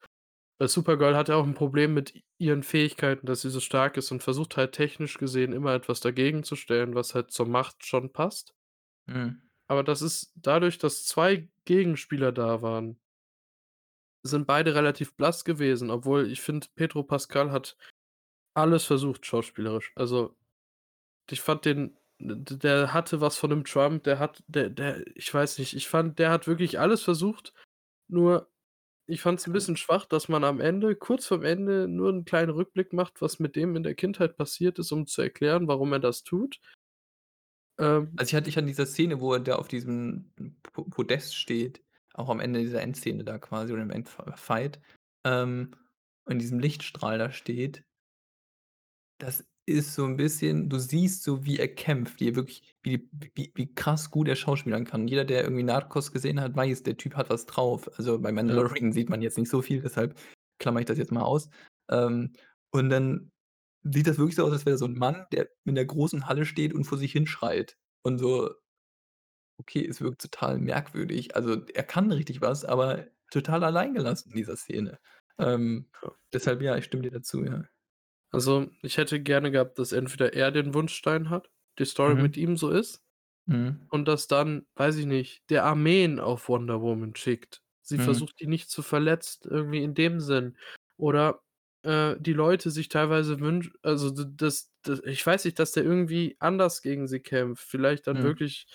äh, 0.61 0.69
Supergirl 0.69 1.17
hat 1.17 1.29
ja 1.31 1.37
auch 1.37 1.47
'n 1.47 1.55
Problem 1.55 1.95
mit 1.95 2.15
ihren 2.39 2.63
Fähigkeiten, 2.65 3.27
dass 3.27 3.43
sie 3.43 3.51
so 3.51 3.61
stark 3.61 3.97
ist 3.99 4.13
und 4.13 4.23
versucht 4.23 4.57
halt 4.59 4.73
technisch 4.73 5.19
gesehen 5.19 5.53
immer 5.53 5.75
etwas 5.75 6.01
dagegenzustellen, 6.01 6.95
was 6.97 7.15
halt 7.15 7.33
zur 7.33 7.47
Macht 7.49 7.87
schon 7.87 8.13
passt. 8.13 8.55
Mhm. 9.07 9.49
Aber 9.71 9.85
das 9.85 10.01
ist 10.03 10.33
dadurch, 10.35 10.79
dass 10.79 11.05
2 11.05 11.49
Gegenspieler 11.67 12.33
da 12.33 12.63
waren 12.63 12.99
sind 14.25 14.47
beide 14.47 14.75
relativ 14.75 15.15
blass 15.17 15.45
gewesen, 15.45 15.91
obwohl 15.91 16.31
ich 16.31 16.41
finde, 16.41 16.67
Pedro 16.75 17.03
Pascal 17.05 17.53
hat 17.53 17.77
alles 18.55 18.87
versucht 18.87 19.27
schauspielerisch. 19.27 19.93
Also, 19.97 20.38
ich 21.33 21.41
fand 21.41 21.65
den 21.65 21.97
der 22.21 22.93
hatte 22.95 23.21
was 23.21 23.37
von 23.39 23.51
'nem 23.51 23.65
Trump, 23.65 24.03
der 24.05 24.19
hat 24.19 24.43
der 24.49 24.71
der 24.71 25.05
ich 25.17 25.33
weiß 25.33 25.59
nicht, 25.59 25.75
ich 25.75 25.89
fand, 25.89 26.19
der 26.19 26.31
hat 26.31 26.47
wirklich 26.49 26.79
alles 26.81 27.03
versucht, 27.03 27.55
nur 28.09 28.51
ich 29.09 29.23
fand's 29.23 29.47
'n 29.49 29.53
bisschen 29.55 29.77
schwach, 29.79 30.07
dass 30.07 30.29
man 30.29 30.45
am 30.45 30.61
Ende 30.61 30.97
kurz 30.97 31.27
vorm 31.27 31.45
Ende 31.45 31.89
nur 31.89 32.11
'n 32.13 32.25
kleinen 32.27 32.51
Rückblick 32.53 32.93
macht, 32.95 33.23
was 33.23 33.41
mit 33.41 33.57
dem 33.57 33.77
in 33.77 33.85
der 33.85 33.95
Kindheit 33.97 34.37
passiert 34.39 34.79
ist, 34.81 34.93
um 34.93 35.07
zu 35.07 35.23
erklären, 35.23 35.69
warum 35.69 35.93
er 35.95 36.01
das 36.01 36.25
tut. 36.25 36.59
Ähm. 37.79 38.13
Also, 38.17 38.31
ich 38.31 38.35
hatte 38.35 38.45
dich 38.47 38.59
an 38.59 38.67
dieser 38.67 38.87
Szene, 38.87 39.21
wo 39.21 39.33
er 39.35 39.41
da 39.41 39.57
auf 39.57 39.69
diesem 39.69 40.33
Po 40.63 40.85
Podest 40.85 41.37
steht, 41.37 41.83
auch 42.15 42.29
am 42.29 42.41
Ende 42.41 42.61
dieser 42.61 42.83
Endszene 42.83 43.25
da 43.25 43.39
quasi 43.39 43.73
oder 43.73 43.83
im 43.83 43.91
Endf 43.91 44.19
Fight, 44.37 44.81
ähm, 45.25 45.71
in 46.29 46.39
diesem 46.39 46.59
Lichtstrahl 46.59 47.19
da 47.19 47.31
steht 47.33 47.85
das 49.21 49.45
ist 49.69 49.95
so 49.95 50.05
'n 50.07 50.17
bisschen 50.17 50.69
du 50.71 50.79
siehst 50.79 51.23
so, 51.23 51.45
wie 51.45 51.59
er 51.59 51.69
kämpft, 51.69 52.21
wie 52.21 52.29
er 52.31 52.37
wirklich 52.37 52.75
wie 52.83 53.09
wie 53.35 53.53
wie 53.55 53.75
krass 53.75 54.11
gut 54.11 54.29
er 54.29 54.37
schauspielern 54.37 54.85
kann. 54.85 55.09
Jeder, 55.09 55.25
der 55.25 55.43
irgendwie 55.45 55.63
Narcos 55.65 56.13
gesehen 56.13 56.41
hat, 56.41 56.57
weiß, 56.57 56.83
der 56.85 56.97
Typ 56.97 57.15
hat 57.17 57.31
was 57.31 57.47
drauf. 57.47 57.89
Also, 57.99 58.19
bei 58.21 58.33
Ja. 58.49 58.63
Mandalorian 58.63 58.93
sieht 58.93 59.11
man 59.11 59.23
jetzt 59.23 59.39
nicht 59.39 59.51
so 59.51 59.63
viel, 59.63 59.81
deshalb 59.83 60.19
klammere 60.59 60.81
ich 60.83 60.87
das 60.87 60.99
jetzt 60.99 61.13
mal 61.13 61.23
aus. 61.23 61.49
Ähm, 61.91 62.33
und 62.71 62.91
dann 62.91 63.31
sieht 63.85 64.07
das 64.09 64.19
wirklich 64.19 64.37
so 64.37 64.45
aus, 64.47 64.53
als 64.53 64.67
wäre 64.67 64.79
so 64.79 64.87
'n 64.87 64.95
Mann, 64.99 65.27
der 65.33 65.49
in 65.65 65.75
der 65.77 65.87
großen 65.87 66.27
Halle 66.29 66.47
steht 66.47 66.75
und 66.75 66.85
vor 66.85 66.99
sich 66.99 67.13
hin 67.13 67.27
schreit 67.27 67.77
und 68.03 68.19
so 68.19 68.51
okay, 69.61 69.87
es 69.87 70.01
wirkt 70.01 70.23
total 70.23 70.59
merkwürdig. 70.59 71.35
Also, 71.37 71.65
er 71.75 71.83
kann 71.85 72.13
richtig 72.13 72.41
was, 72.41 72.65
aber 72.65 73.07
total 73.31 73.65
allein 73.65 73.95
gelassen 73.95 74.31
in 74.31 74.37
dieser 74.37 74.57
Szene. 74.57 74.99
Ähm, 75.39 75.91
Ja. 76.03 76.19
deshalb 76.33 76.63
ja, 76.63 76.77
ich 76.77 76.85
stimme 76.87 77.03
dir 77.03 77.11
dazu, 77.11 77.45
ja. 77.45 77.65
Also, 78.33 78.69
ich 78.83 78.99
hätte 78.99 79.21
gerne 79.23 79.51
gehabt, 79.51 79.79
dass 79.79 79.93
entweder 79.93 80.35
er 80.35 80.51
den 80.53 80.75
Wunschstein 80.75 81.31
hat, 81.31 81.51
die 81.79 81.85
Story 81.87 82.17
mit 82.17 82.37
Mhm. 82.37 82.39
ihm 82.39 82.57
so 82.57 82.71
ist 82.71 83.03
Mhm. 83.47 83.89
und 83.91 84.07
dass 84.09 84.29
dann, 84.29 84.67
weiß 84.77 84.97
ich 84.99 85.07
nicht, 85.07 85.43
der 85.51 85.65
Armeen 85.65 86.21
auf 86.21 86.49
Wonder 86.49 86.81
Woman 86.83 87.15
schickt. 87.17 87.63
Sie 87.83 87.99
Mhm. 87.99 87.99
versucht, 87.99 88.41
die 88.41 88.47
nicht 88.47 88.71
zu 88.71 88.83
verletzt 88.83 89.47
irgendwie 89.47 89.83
in 89.83 89.95
dem 89.95 90.21
Sinn. 90.21 90.59
Oder, 90.99 91.43
äh, 91.85 92.17
die 92.21 92.33
Leute 92.35 92.71
sich 92.71 92.89
teilweise 92.89 93.41
wünsch 93.41 93.71
also, 93.83 94.11
das 94.11 94.73
das 94.83 95.01
ich 95.05 95.27
weiß 95.27 95.45
nicht, 95.47 95.59
dass 95.59 95.73
der 95.73 95.85
irgendwie 95.85 96.37
anders 96.41 96.83
gegen 96.83 97.09
sie 97.09 97.21
kämpft. 97.21 97.65
Vielleicht 97.65 98.07
dann 98.07 98.21
Mhm. 98.21 98.23
wirklich 98.23 98.67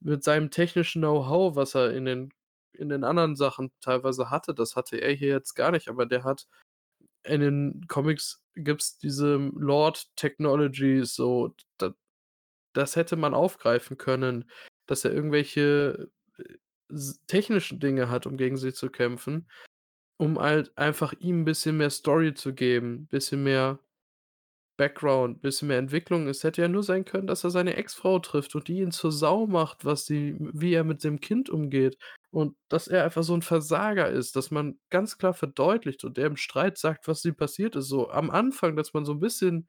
mit 0.00 0.24
seinem 0.24 0.50
technischen 0.50 1.02
Know-how, 1.02 1.56
was 1.56 1.74
er 1.74 1.92
in 1.94 2.04
den 2.06 2.30
in 2.74 2.88
den 2.88 3.04
anderen 3.04 3.36
Sachen 3.36 3.72
teilweise 3.80 4.30
hatte. 4.30 4.54
Das 4.54 4.76
hatte 4.76 4.96
er 4.98 5.12
hier 5.12 5.28
jetzt 5.30 5.54
gar 5.54 5.70
nicht, 5.72 5.88
aber 5.88 6.06
der 6.06 6.24
hat 6.24 6.46
in 7.24 7.40
den 7.40 7.86
Comics 7.88 8.42
gibt's 8.54 8.98
diese 8.98 9.36
Lord 9.56 10.08
Technologies 10.16 11.14
so, 11.14 11.54
d 11.80 11.90
das 12.74 12.96
hätte 12.96 13.16
man 13.16 13.34
aufgreifen 13.34 13.98
können, 13.98 14.50
dass 14.86 15.04
er 15.04 15.12
irgendwelche, 15.14 16.10
äh, 16.38 16.94
technischen 17.28 17.80
Dinge 17.80 18.10
hat, 18.10 18.26
um 18.26 18.36
gegen 18.38 18.56
sie 18.58 18.72
zu 18.74 18.90
kämpfen, 18.90 19.48
um 20.18 20.38
halt 20.40 20.76
einfach 20.78 21.14
ihm 21.20 21.42
'n 21.42 21.46
bisschen 21.46 21.78
mehr 21.78 21.90
Story 21.90 22.34
zu 22.34 22.54
geben, 22.54 23.06
bisschen 23.08 23.44
mehr 23.44 23.80
Background, 24.78 25.42
bisschen 25.42 25.68
mehr 25.68 25.78
Entwicklung. 25.78 26.28
Es 26.28 26.44
hätte 26.44 26.62
ja 26.62 26.68
nur 26.68 26.82
sein 26.82 27.04
können, 27.04 27.26
dass 27.26 27.44
er 27.44 27.50
seine 27.50 27.76
Ex-Frau 27.76 28.18
trifft 28.20 28.54
und 28.54 28.68
die 28.68 28.78
ihn 28.80 28.90
zur 28.92 29.12
Sau 29.12 29.46
macht, 29.46 29.84
was 29.84 30.06
sie 30.06 30.36
wie 30.40 30.72
er 30.74 30.84
mit 30.84 31.04
dem 31.04 31.20
Kind 31.20 31.50
umgeht 31.50 31.96
und 32.30 32.56
dass 32.68 32.88
er 32.88 33.04
einfach 33.04 33.22
so 33.22 33.34
'n 33.34 33.42
Versager 33.42 34.08
ist, 34.10 34.36
dass 34.36 34.50
man 34.50 34.78
ganz 34.90 35.18
klar 35.18 35.34
verdeutlicht 35.34 36.04
und 36.04 36.16
der 36.16 36.26
im 36.26 36.36
Streit 36.36 36.78
sagt, 36.78 37.06
was 37.08 37.24
ihm 37.24 37.36
passiert 37.36 37.76
ist, 37.76 37.88
so 37.88 38.10
am 38.10 38.30
Anfang, 38.30 38.76
dass 38.76 38.94
man 38.94 39.04
so 39.04 39.12
'n 39.12 39.20
bisschen 39.20 39.68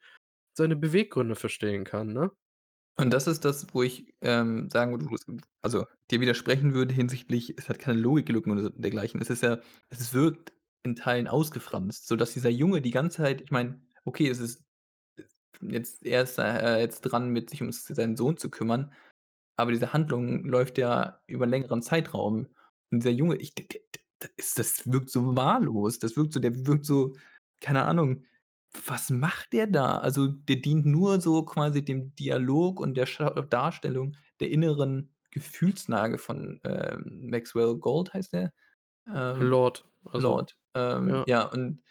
seine 0.57 0.75
Beweggründe 0.77 1.35
verstehen 1.35 1.85
kann, 1.85 2.13
ne? 2.13 2.31
Und 2.97 3.11
das 3.11 3.25
ist 3.27 3.43
das, 3.43 3.67
wo 3.73 3.81
ich, 3.81 4.13
ähm, 4.21 4.69
sagen 4.69 4.91
würde, 4.91 5.41
also, 5.61 5.85
dir 6.11 6.21
widersprechen 6.21 6.73
würde 6.75 6.93
hinsichtlich, 6.93 7.57
es 7.57 7.67
hat 7.69 7.79
keine 7.79 7.99
Logiklücken 7.99 8.57
so 8.61 8.69
dergleichen. 8.69 9.19
Es 9.21 9.29
ist 9.31 9.41
ja 9.41 9.59
es 9.89 10.13
wirkt 10.13 10.53
in 10.83 10.95
Teilen 10.95 11.27
ausgefranst, 11.27 12.07
sodass 12.07 12.33
dieser 12.33 12.49
Junge 12.49 12.81
die 12.81 12.91
ganze 12.91 13.17
Zeit 13.17 13.41
ich 13.41 13.49
meine, 13.51 13.81
okay, 14.05 14.27
es 14.29 14.39
ist 14.39 14.63
jetzt 15.71 16.05
er 16.05 16.23
ist, 16.23 16.37
äh, 16.39 16.79
jetzt 16.79 17.01
dran, 17.01 17.29
mit 17.29 17.49
sich 17.49 17.61
um 17.61 17.71
seinen 17.71 18.15
Sohn 18.17 18.37
zu 18.37 18.49
kümmern, 18.49 18.93
aber 19.57 19.71
diese 19.71 19.93
Handlung 19.93 20.45
läuft 20.45 20.77
ja 20.79 21.21
über 21.27 21.45
'n 21.47 21.49
längeren 21.51 21.81
Zeitraum. 21.83 22.47
Und 22.91 23.03
dieser 23.03 23.11
Junge, 23.11 23.37
ich 23.37 23.55
d 23.55 23.63
d 23.65 23.79
d 23.95 23.99
d 24.23 24.29
ist 24.37 24.59
das 24.59 24.91
wirkt 24.91 25.09
so 25.11 25.35
wahllos. 25.37 25.99
Das 25.99 26.17
wirkt 26.17 26.33
so 26.33 26.39
der 26.41 26.67
wirkt 26.67 26.85
so 26.85 27.15
keine 27.61 27.85
Ahnung, 27.85 28.25
was 28.87 29.09
macht 29.11 29.53
der 29.53 29.67
da? 29.67 29.99
Also, 29.99 30.27
der 30.29 30.57
dient 30.57 30.85
nur 30.87 31.21
so 31.21 31.43
quasi 31.45 31.83
dem 31.85 32.15
Dialog 32.15 32.79
und 32.81 32.95
der 32.95 33.05
Darstellung 33.49 34.15
der 34.41 34.51
inneren 34.51 35.13
Gefühlslage 35.31 36.17
von, 36.19 36.61
ähm, 36.65 37.29
Maxwell 37.31 37.77
Gold 37.77 38.13
heißt 38.13 38.33
der? 38.33 38.53
Ähm, 39.07 39.49
Lord, 39.49 39.85
also 40.05 40.35
Lord. 40.35 40.55
Ähm, 40.75 41.23
ja. 41.27 41.27
ja, 41.27 41.43
und, 41.51 41.83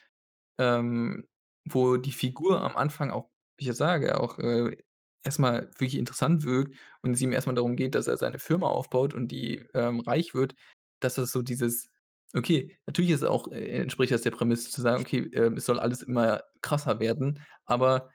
ähm, 0.58 1.28
wo 1.66 1.98
die 1.98 2.12
Figur 2.12 2.62
am 2.62 2.76
Anfang 2.78 3.10
auch, 3.12 3.31
ich 3.62 3.68
ja 3.68 3.74
sage, 3.74 4.20
auch, 4.20 4.38
äh, 4.38 4.76
erst 5.24 5.38
mal 5.40 5.70
wirklich 5.78 5.96
interessant 5.96 6.44
wirkt 6.44 6.76
und 7.02 7.12
es 7.12 7.20
ihm 7.22 7.32
erst 7.32 7.46
mal 7.46 7.54
darum 7.54 7.76
geht, 7.76 7.94
dass 7.94 8.06
er 8.08 8.16
seine 8.16 8.38
Firma 8.38 8.66
aufbaut 8.68 9.14
und 9.14 9.28
die, 9.28 9.64
ähm, 9.74 10.00
reich 10.00 10.34
wird, 10.34 10.54
dass 11.00 11.14
das 11.16 11.32
so 11.32 11.42
dieses 11.42 11.88
okay, 12.34 12.78
natürlich 12.86 13.10
ist 13.12 13.24
auch 13.24 13.48
äh, 13.52 13.80
entspricht 13.82 14.12
das 14.12 14.22
der 14.22 14.30
Prämisse 14.32 14.70
zu 14.70 14.80
sagen: 14.82 15.02
„Okay, 15.02 15.30
ähm, 15.34 15.54
es 15.58 15.66
soll 15.66 15.78
alles 15.80 16.02
immer 16.02 16.42
krasser 16.62 16.98
werden“, 17.00 17.40
aber 17.66 18.10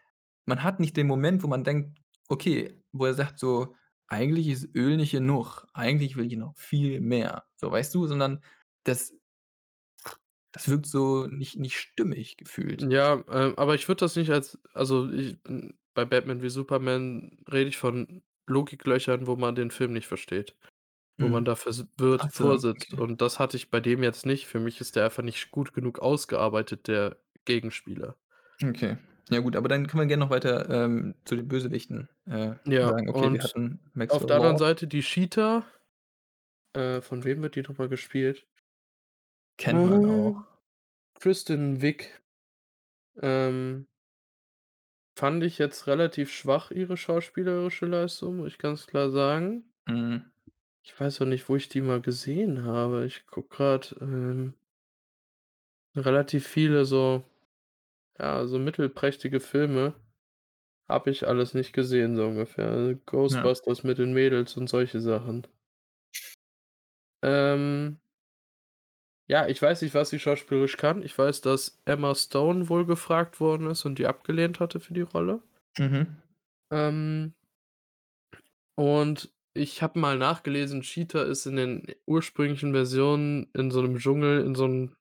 man 0.46 0.64
hat 0.64 0.80
nicht 0.80 0.98
den 0.98 1.08
Moment, 1.08 1.44
wo 1.44 1.48
man 1.48 1.64
denkt 1.64 2.00
okay, 2.30 2.82
wo 2.92 3.06
er 3.06 3.14
sagt 3.14 3.40
so: 3.40 3.76
„Eigentlich 4.08 4.48
ist 4.48 4.76
Öl 4.76 4.98
nicht 4.98 5.12
genug. 5.12 5.68
Eigentlich 5.74 6.16
will 6.18 6.28
ich 6.32 6.38
noch 6.38 6.56
viel 6.58 7.00
mehr.“ 7.02 7.46
So, 7.58 7.72
weißt 7.72 7.94
du? 7.96 8.08
Sondern 8.08 8.44
das 8.84 9.14
das 10.52 10.68
wirkt 10.70 10.88
so 10.88 11.28
nicht 11.28 11.58
nicht 11.58 11.78
stimmig 11.80 12.38
gefühlt. 12.38 12.90
Ja, 12.90 13.24
ähm, 13.30 13.54
aber 13.58 13.76
ich 13.76 13.88
würde 13.88 14.00
das 14.02 14.16
nicht 14.16 14.30
als 14.32 14.60
also, 14.74 15.10
ich 15.12 15.38
bei 15.94 16.06
Batman 16.06 16.42
wie 16.44 16.50
Superman 16.50 17.38
rede 17.52 17.70
ich 17.70 17.78
von 17.78 18.24
Logiklöchern, 18.48 19.26
wo 19.28 19.36
man 19.36 19.56
den 19.56 19.72
Film 19.72 19.94
nicht 19.94 20.08
versteht, 20.08 20.56
wo 21.20 21.30
man 21.30 21.44
Mhm. 21.44 21.46
da 21.46 21.56
verwirrt 21.56 22.26
Ach 22.26 22.32
so, 22.32 22.52
vorsitzt 22.52 22.94
okay. 22.94 22.98
und 22.98 23.22
das 23.22 23.40
hatte 23.40 23.58
ich 23.58 23.72
bei 23.72 23.80
dem 23.82 24.04
jetzt 24.04 24.26
nicht. 24.26 24.48
Für 24.48 24.60
mich 24.60 24.82
ist 24.82 24.96
der 24.98 25.06
einfach 25.06 25.24
nicht 25.24 25.52
gut 25.52 25.74
genug 25.74 26.00
ausgearbeitet, 26.00 26.88
der 26.88 27.18
Gegenspieler. 27.46 28.18
Okay. 28.64 28.98
Ja 29.30 29.40
gut, 29.42 29.56
aber 29.56 29.68
dann 29.68 29.88
können 29.88 30.02
wir 30.04 30.08
gerne 30.08 30.24
noch 30.24 30.30
weiter, 30.32 30.70
ähm, 30.70 31.16
zu 31.26 31.36
den 31.36 31.48
Bösewichten, 31.48 32.10
äh, 32.26 32.56
Ja, 32.66 32.88
sagen. 32.88 33.10
Okay, 33.10 33.32
wir 33.34 33.34
und 33.34 33.44
hatten 33.44 33.80
auf 34.08 34.26
Maxwell 34.26 34.28
der 34.28 34.38
anderen. 34.38 34.58
Seite 34.58 34.88
die 34.88 35.02
Cheetah. 35.02 35.66
Äh, 36.74 37.02
von 37.02 37.26
wem 37.26 37.42
wird 37.42 37.56
die 37.56 37.62
noch 37.64 37.78
mal 37.78 37.90
gespielt? 37.90 38.48
Kennt 39.60 39.86
man 39.86 40.06
Hm, 40.06 40.36
auch. 40.36 40.46
Kristen 41.16 41.82
Wiig. 41.82 42.22
Ähm 43.22 43.88
fand 45.18 45.44
ich 45.44 45.58
jetzt 45.58 45.88
relativ 45.88 46.32
schwach, 46.32 46.70
ihre 46.70 46.96
schauspielerische 46.96 47.88
Leistung, 47.88 48.38
muss 48.38 48.50
ich 48.54 48.58
ganz 48.60 48.86
klar 48.86 49.10
sagen. 49.10 49.74
Mhm. 49.88 50.32
Ich 50.84 51.00
weiß 51.00 51.22
auch 51.22 51.26
nicht, 51.26 51.50
wo 51.50 51.56
ich 51.56 51.70
die 51.70 51.82
mal 51.82 52.02
gesehen 52.02 52.64
habe. 52.64 53.06
Ich 53.06 53.26
gucke 53.28 53.50
grad, 53.56 53.96
ähm 54.02 54.54
relativ 55.96 56.48
viele 56.48 56.86
so 56.86 57.24
ja, 58.20 58.48
so 58.48 58.60
mittelprächtige 58.60 59.40
Filme 59.42 59.96
habe 60.90 61.12
ich 61.12 61.28
alles 61.28 61.54
nicht 61.56 61.74
gesehen, 61.74 62.16
so 62.18 62.26
ungefähr. 62.28 62.70
Also, 62.72 62.96
Ja. 63.28 63.52
„Ghostbusters“ 63.52 63.84
mit 63.84 63.98
den 64.00 64.14
Mädels 64.14 64.58
und 64.58 64.70
solche 64.70 65.02
Sachen. 65.02 65.48
Ähm 67.24 68.00
ja, 69.28 69.48
ich 69.48 69.62
weiß 69.62 69.82
nicht, 69.82 69.94
was 69.96 70.10
sie 70.10 70.20
schauspielerisch 70.20 70.78
kann. 70.78 71.02
Ich 71.04 71.18
weiß, 71.18 71.42
dass 71.42 71.80
Emma 71.86 72.16
Stone 72.16 72.70
wohl 72.70 72.86
gefragt 72.86 73.40
worden 73.40 73.68
ist 73.68 73.86
und 73.86 74.00
die 74.00 74.08
abgelehnt 74.08 74.60
hatte 74.60 74.80
für 74.80 74.94
die 74.94 75.02
Rolle. 75.02 75.42
Mhm. 75.80 76.18
Ähm 76.72 77.34
und 78.78 79.34
ich 79.56 79.82
habe 79.82 79.98
mal 80.00 80.20
nachgelesen, 80.20 80.82
Cheetah 80.82 81.24
ist 81.24 81.48
in 81.48 81.56
den 81.56 81.88
ursprünglichen 82.06 82.74
Versionen 82.74 83.50
in 83.56 83.72
so 83.72 83.82
'nem 83.82 83.98
Dschungel, 83.98 84.42
in 84.46 84.54
so 84.54 84.66
'n 84.66 84.96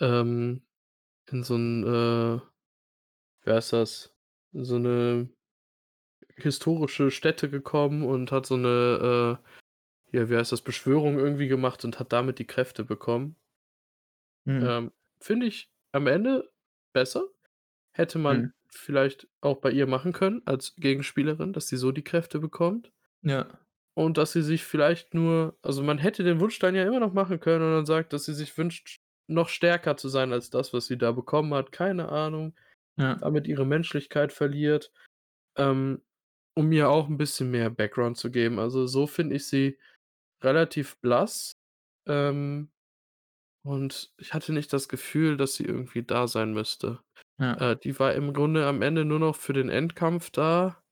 ähm, 0.00 0.62
in 1.30 1.44
so 1.44 1.56
'n, 1.56 1.84
äh 1.84 2.40
wie 3.46 3.52
heißt 3.52 3.72
das? 3.74 4.14
In 4.52 4.64
so 4.64 4.78
'ne 4.78 5.30
historische 6.36 7.10
Stätte 7.10 7.50
gekommen 7.50 8.02
und 8.04 8.32
hat 8.32 8.46
so 8.46 8.56
'ne, 8.56 9.38
äh, 9.42 9.48
ja, 10.14 10.30
wie 10.30 10.36
heißt 10.36 10.52
das, 10.52 10.62
Beschwörung 10.62 11.18
irgendwie 11.18 11.48
gemacht 11.48 11.84
und 11.84 11.98
hat 12.00 12.12
damit 12.12 12.38
die 12.38 12.46
Kräfte 12.46 12.84
bekommen. 12.84 13.36
Mhm. 14.46 14.74
Ähm, 14.76 14.92
finde 15.20 15.46
ich 15.46 15.70
am 15.92 16.06
Ende 16.06 16.50
besser. 16.92 17.28
Hätte 17.92 18.18
man 18.18 18.42
Mhm. 18.42 18.54
vielleicht 18.68 19.28
auch 19.42 19.58
bei 19.60 19.70
ihr 19.72 19.86
machen 19.86 20.12
können 20.12 20.42
als 20.46 20.76
Gegenspielerin, 20.76 21.52
dass 21.54 21.68
sie 21.68 21.76
so 21.78 21.92
die 21.92 22.04
Kräfte 22.04 22.40
bekommt. 22.40 22.92
Ja. 23.22 23.60
Und 23.96 24.18
dass 24.18 24.32
sie 24.32 24.42
sich 24.42 24.64
vielleicht 24.64 25.14
nur 25.14 25.56
also, 25.62 25.82
man 25.82 25.98
hätte 25.98 26.24
den 26.24 26.40
Wunschstein 26.40 26.74
ja 26.74 26.84
immer 26.84 26.98
noch 27.00 27.12
machen 27.12 27.38
können 27.40 27.64
und 27.64 27.72
dann 27.72 27.86
sagt, 27.86 28.12
dass 28.12 28.24
sie 28.24 28.34
sich 28.34 28.56
wünscht, 28.58 29.00
noch 29.28 29.48
stärker 29.48 29.96
zu 29.96 30.08
sein 30.08 30.32
als 30.32 30.50
das, 30.50 30.72
was 30.72 30.86
sie 30.86 30.98
da 30.98 31.12
bekommen 31.12 31.54
hat, 31.54 31.70
keine 31.72 32.08
Ahnung, 32.10 32.56
Ja. 32.96 33.20
damit 33.20 33.46
ihre 33.48 33.66
Menschlichkeit 33.66 34.32
verliert, 34.32 34.92
ähm, 35.58 36.02
um 36.56 36.72
ihr 36.72 36.90
auch 36.90 37.08
'n 37.08 37.18
bisschen 37.18 37.50
mehr 37.52 37.70
Background 37.70 38.16
zu 38.18 38.30
geben. 38.32 38.58
Also, 38.60 38.86
so 38.88 39.06
finde 39.08 39.36
ich 39.36 39.46
sie 39.48 39.78
relativ 40.42 40.96
blass, 41.00 41.56
ähm, 42.08 42.70
und 43.64 44.12
ich 44.18 44.34
hatte 44.34 44.52
nicht 44.54 44.72
das 44.72 44.88
Gefühl, 44.88 45.36
dass 45.38 45.54
sie 45.56 45.64
irgendwie 45.64 46.02
da 46.04 46.28
sein 46.28 46.54
müsste. 46.54 47.00
Ja. 47.38 47.60
Äh, 47.60 47.76
die 47.76 47.98
war 48.00 48.14
im 48.14 48.32
Grunde 48.34 48.66
am 48.66 48.82
Ende 48.82 49.04
nur 49.06 49.20
noch 49.20 49.36
für 49.36 49.52
den 49.54 49.68
Endkampf 49.70 50.30
da. 50.30 50.82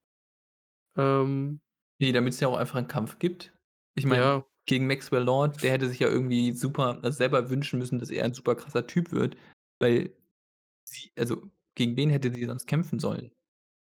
Ähm 0.96 1.60
Ne, 2.00 2.12
damit's 2.12 2.40
ja 2.40 2.48
auch 2.48 2.56
einfach 2.56 2.78
'n 2.78 2.88
Kampf 2.88 3.18
gibt. 3.18 3.52
Ich 3.94 4.08
meine, 4.08 4.24
Ja. 4.24 4.44
gegen 4.66 4.86
Maxwell 4.86 5.22
Lord, 5.24 5.62
der 5.62 5.72
hätte 5.72 5.88
sich 5.88 5.98
ja 6.00 6.08
irgendwie 6.08 6.52
super 6.52 6.98
also, 7.02 7.16
selber 7.16 7.50
wünschen 7.50 7.78
müssen, 7.78 7.98
dass 7.98 8.10
er 8.10 8.24
'n 8.24 8.34
super 8.34 8.54
krasser 8.54 8.86
Typ 8.86 9.12
wird, 9.12 9.36
weil 9.80 10.12
sie 10.84 11.12
also, 11.18 11.50
gegen 11.76 11.96
wen 11.96 12.10
hätte 12.10 12.32
sie 12.34 12.46
sonst 12.46 12.66
kämpfen 12.66 12.98
sollen? 13.00 13.32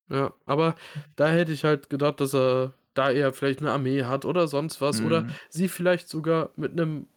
Ja, 0.10 0.34
aber 0.46 0.76
da 1.18 1.28
hätte 1.30 1.52
ich 1.52 1.66
halt 1.66 1.90
gedacht, 1.90 2.22
dass 2.22 2.34
er 2.34 2.74
da 2.98 3.12
eher 3.12 3.34
vielleicht 3.34 3.62
'ne 3.62 3.72
Armee 3.72 4.04
hat 4.06 4.26
oder 4.26 4.48
sonst 4.48 4.82
was 4.82 5.02
oder 5.02 5.26
Mhm. 5.26 5.38
sie 5.50 5.68
vielleicht 5.70 6.10
sogar 6.10 6.52
mit 6.58 6.76
'nem 6.76 7.08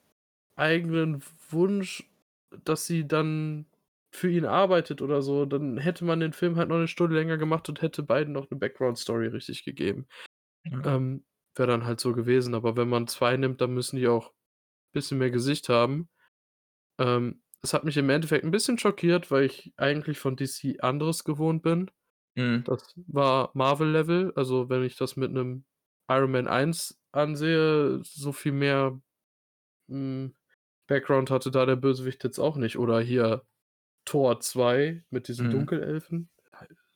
eigenen 0.56 1.22
Wunsch, 1.50 2.10
dass 2.64 2.87
sie 2.87 3.08
dann 3.08 3.66
für 4.12 4.30
ihn 4.30 4.46
arbeitet 4.46 5.02
oder 5.02 5.22
so. 5.22 5.46
Dann 5.46 5.78
hätte 5.78 6.04
man 6.06 6.20
den 6.20 6.32
Film 6.34 6.56
halt 6.56 6.68
noch 6.70 6.78
'ne 6.78 6.88
Stunde 6.88 7.16
länger 7.16 7.38
gemacht 7.38 7.68
und 7.70 7.82
hätte 7.82 8.02
beiden 8.04 8.34
noch 8.34 8.50
'ne 8.50 8.58
Background-Story 8.58 9.28
richtig 9.28 9.64
gegeben. 9.64 10.06
Ja. 10.64 10.84
Ähm, 10.84 11.25
wäre 11.56 11.68
dann 11.68 11.84
halt 11.87 12.00
so 12.00 12.14
gewesen, 12.14 12.54
aber 12.54 12.76
wenn 12.76 12.88
man 12.90 13.08
2 13.08 13.37
nimmt, 13.38 13.60
dann 13.62 13.75
müssen 13.75 13.96
die 13.99 14.08
auch 14.08 14.32
bisschen 14.94 15.18
mehr 15.18 15.30
Gesicht 15.32 15.68
haben. 15.70 16.08
Ähm, 17.00 17.42
es 17.62 17.75
hat 17.75 17.84
mich 17.84 17.96
im 17.99 18.10
Endeffekt 18.10 18.44
'n 18.44 18.50
bisschen 18.52 18.78
schockiert, 18.78 19.30
weil 19.32 19.44
ich 19.46 19.75
eigentlich 19.78 20.18
von 20.20 20.37
DC 20.37 20.78
anderes 20.82 21.25
gewohnt 21.25 21.62
bin. 21.64 21.90
Mhm. 22.37 22.66
Das 22.66 22.94
war 23.08 23.50
Marvel-Level. 23.54 24.32
Also, 24.37 24.68
wenn 24.68 24.82
ich 24.84 24.96
das 24.96 25.16
mit 25.16 25.32
'nem 25.32 25.64
Iron 26.10 26.30
Man 26.32 26.49
1 26.49 27.00
ansehe, 27.12 28.00
so 28.04 28.32
viel 28.32 28.52
mehr, 28.52 29.00
hm, 29.88 30.34
Background 30.88 31.30
hatte 31.30 31.50
da 31.52 31.66
der 31.66 31.76
Bösewicht 31.76 32.25
jetzt 32.25 32.38
auch 32.40 32.56
nicht. 32.56 32.78
Oder 32.78 33.00
hier 33.00 33.46
Thor 34.06 34.40
2 34.40 35.04
mit 35.10 35.28
diesen 35.28 35.49
Mhm. 35.49 35.50
Dunkelelfen. 35.50 36.30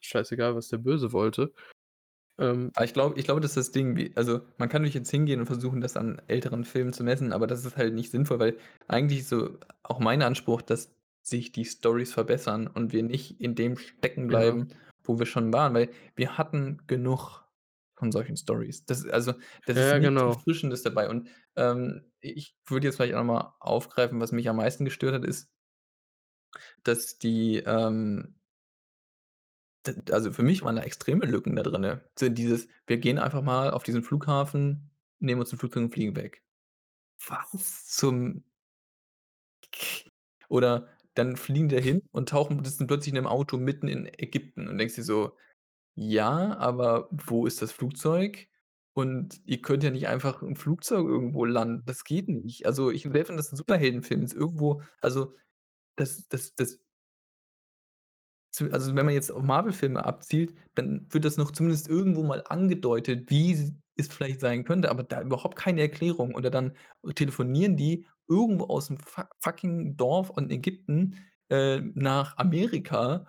Scheißegal, 0.00 0.57
was 0.57 0.69
der 0.69 0.79
Böse 0.79 1.12
wollte. 1.12 1.55
Ähm 2.38 2.73
Aber 2.76 2.85
ich 2.87 2.93
glaube 2.93 3.19
ich 3.19 3.25
glaube, 3.25 3.41
das 3.41 3.53
ist 3.53 3.57
das 3.69 3.73
Ding, 3.73 4.11
also, 4.17 4.41
man 4.59 4.69
kann 4.69 4.83
natürlich 4.83 4.95
jetzt 4.97 5.11
hingehen 5.11 5.38
und 5.41 5.47
versuchen, 5.47 5.81
das 5.81 5.97
an 5.97 6.21
älteren 6.26 6.64
Filmen 6.64 6.93
zu 6.93 7.05
messen, 7.05 7.33
aber 7.33 7.47
das 7.47 7.64
ist 7.64 7.76
halt 7.76 7.95
nicht 7.95 8.11
sinnvoll, 8.11 8.41
weil 8.41 8.59
eigentlich 8.88 9.29
so 9.29 9.59
auch 9.85 10.00
mein 10.00 10.23
Anspruch, 10.23 10.61
dass 10.61 10.93
sich 11.23 11.53
die 11.53 11.64
Storys 11.64 12.12
verbessern 12.12 12.67
und 12.67 12.93
wir 12.93 13.05
nicht 13.05 13.41
in 13.41 13.55
dem 13.55 13.76
stecken 13.79 14.29
Ja. 14.29 14.64
Wo 15.05 15.19
wir 15.19 15.27
schon 15.27 15.53
waren, 15.53 15.75
weil 15.75 15.91
wir 16.17 16.39
hatten 16.39 16.79
genug 16.87 17.43
von 17.97 18.13
solchen 18.13 18.37
Storys. 18.37 18.85
Das 18.87 19.07
also, 19.09 19.35
das 19.67 19.77
Ja, 19.77 19.93
ist 19.93 19.99
nichts 20.01 20.23
genau. 20.23 20.45
Erfrischendes 20.45 20.83
dabei 20.83 21.09
und, 21.09 21.29
ähm, 21.57 22.13
ich 22.21 22.57
würde 22.67 22.87
jetzt 22.89 22.97
vielleicht 22.97 23.15
auch 23.15 23.25
noch 23.25 23.35
mal 23.35 23.55
aufgreifen, 23.61 24.21
was 24.21 24.33
mich 24.33 24.49
am 24.49 24.57
meisten 24.57 24.85
gestört 24.85 25.15
hat, 25.15 25.25
ist 25.25 25.47
dass 26.87 27.19
die, 27.19 27.59
ähm 27.67 28.35
also, 30.11 30.33
für 30.33 30.43
mich 30.43 30.63
waren 30.63 30.77
da 30.77 30.83
extreme 30.83 31.27
Lücken 31.27 31.57
da. 31.57 32.01
So 32.19 32.29
dieses: 32.29 32.69
„Wir 32.87 32.99
gehen 32.99 33.19
einfach 33.19 33.43
mal 33.43 33.71
auf 33.71 33.83
diesen 33.83 34.03
Flughafen, 34.03 34.91
nehmen 35.19 35.41
uns 35.41 35.53
'n 35.53 35.59
Flugzeug 35.59 35.85
und 35.85 35.93
fliegen 35.93 36.17
weg.“ 36.17 36.43
Was 37.29 37.87
zum 37.89 38.45
Oder 40.51 40.89
dann 41.14 41.37
fliegen 41.37 41.68
die 41.68 41.76
da 41.76 41.83
hin 41.83 42.02
und 42.12 42.28
tauchen 42.30 42.64
sitzen 42.64 42.87
plötzlich 42.87 43.11
in 43.14 43.16
'nem 43.16 43.26
Auto 43.28 43.56
mitten 43.59 43.88
in 43.88 44.06
Ägypten 44.06 44.68
und 44.68 44.78
denkst 44.78 44.97
dir 44.97 45.04
so: 45.04 45.33
„Ja, 45.97 46.56
aber 46.59 47.09
wo 47.12 47.47
ist 47.47 47.62
das 47.62 47.73
Flugzeug? 47.73 48.49
Und 48.94 49.40
ihr 49.47 49.62
könnt 49.62 49.85
ja 49.85 49.90
nicht 49.92 50.09
einfach 50.09 50.42
'n 50.42 50.56
Flugzeug 50.56 51.06
irgendwo 51.09 51.44
landen. 51.47 51.85
Das 51.87 52.04
geht 52.04 52.28
nicht.“ 52.28 52.66
Also, 52.66 52.90
ich 52.92 53.04
selbst 53.04 53.30
wenn 53.30 53.37
das 53.38 53.52
'n 53.52 53.56
Superheldenfilm 53.59 54.23
ist 54.25 54.35
irgendwo 54.35 54.83
also, 55.02 55.35
das 55.97 56.28
das 56.28 56.54
das 56.56 56.78
also, 58.73 58.94
wenn 58.94 59.04
man 59.06 59.14
jetzt 59.14 59.33
auf 59.33 59.42
Marvel-Filme 59.42 60.04
abzielt, 60.04 60.54
dann 60.75 61.06
wird 61.11 61.25
das 61.25 61.37
noch 61.37 61.50
zumindest 61.50 61.88
irgendwo 61.88 62.23
mal 62.23 62.42
angedeutet, 62.49 63.30
wie 63.30 63.54
es 63.97 64.09
vielleicht 64.09 64.41
sein 64.41 64.65
könnte, 64.65 64.91
aber 64.91 65.05
da 65.05 65.23
überhaupt 65.23 65.57
keine 65.57 65.83
Erklärung. 65.83 66.35
Oder 66.35 66.51
dann 66.51 66.77
telefonieren 67.15 67.77
die 67.77 68.07
irgendwo 68.29 68.65
aus'm 68.67 68.99
fuck 69.05 69.29
fucking 69.41 69.97
Dorf 69.97 70.33
in 70.39 70.51
Ägypten, 70.51 71.17
äh, 71.51 71.81
nach 71.95 72.37
Amerika. 72.39 73.27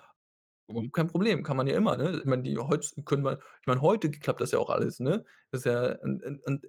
Überhaupt 0.69 0.93
kein 0.93 1.07
Problem, 1.07 1.43
kann 1.43 1.57
man 1.57 1.67
ja 1.67 1.75
immer, 1.77 1.97
ne? 1.97 2.17
Ich 2.19 2.25
meine, 2.25 2.43
die 2.43 2.57
heutz 2.57 2.95
können 3.05 3.23
wir 3.25 3.39
ich 3.61 3.67
meine, 3.67 3.81
heute 3.81 4.09
klappt 4.11 4.41
das 4.41 4.51
ja 4.51 4.59
auch 4.59 4.69
alles, 4.71 4.99
ne? 4.99 5.23
Das 5.51 5.61
ist 5.61 5.65
ja 5.65 5.97
und 6.01 6.23
und 6.23 6.41
und 6.45 6.67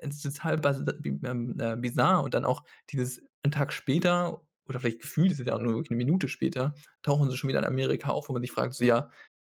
es 0.00 0.24
ist 0.24 0.36
total 0.36 0.58
bas 0.58 0.84
bi 1.00 1.10
ähm, 1.24 1.54
äh, 1.60 1.76
bizarr 1.76 2.24
und 2.24 2.34
dann 2.34 2.44
auch 2.44 2.64
dieses 2.90 3.22
'n 3.44 3.52
Tag 3.52 3.72
später 3.72 4.42
oder 4.68 4.80
vielleicht 4.80 5.00
gefühlt 5.02 5.30
ist 5.32 5.40
es 5.40 5.46
ja 5.46 5.54
auch 5.54 5.60
nur 5.62 5.74
wirklich 5.74 5.90
'ne 5.90 5.96
Minute 5.96 6.28
später, 6.28 6.74
tauchen 7.02 7.30
sie 7.30 7.36
schon 7.36 7.48
wieder 7.48 7.60
in 7.60 7.64
Amerika 7.66 8.10
auf, 8.10 8.28
wo 8.28 8.32
man 8.32 8.42
sich 8.42 8.50
fragt 8.52 8.74
so: 8.74 8.84
„Ja, 8.84 9.10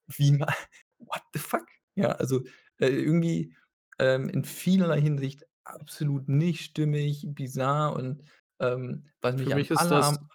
wie 0.09 0.33
ma 0.33 0.47
what 0.99 1.23
the 1.35 1.39
fuck?“ 1.41 1.67
Ja, 1.97 2.11
also, 2.13 2.43
äh, 2.81 2.89
irgendwie, 2.89 3.55
ähm, 3.99 4.29
in 4.29 4.45
vielerlei 4.45 5.01
Hinsicht 5.01 5.47
absolut 5.65 6.29
nicht 6.29 6.63
stimmig, 6.65 7.27
bizarr 7.31 7.95
und, 7.97 8.23
ähm, 8.61 9.07
was 9.23 9.37
Für 9.39 9.51
mich 9.51 9.55
am 9.55 9.55
mich 9.55 9.71
ist 9.71 9.91
aller 9.91 9.91
das 9.91 10.07
am 10.07 10.31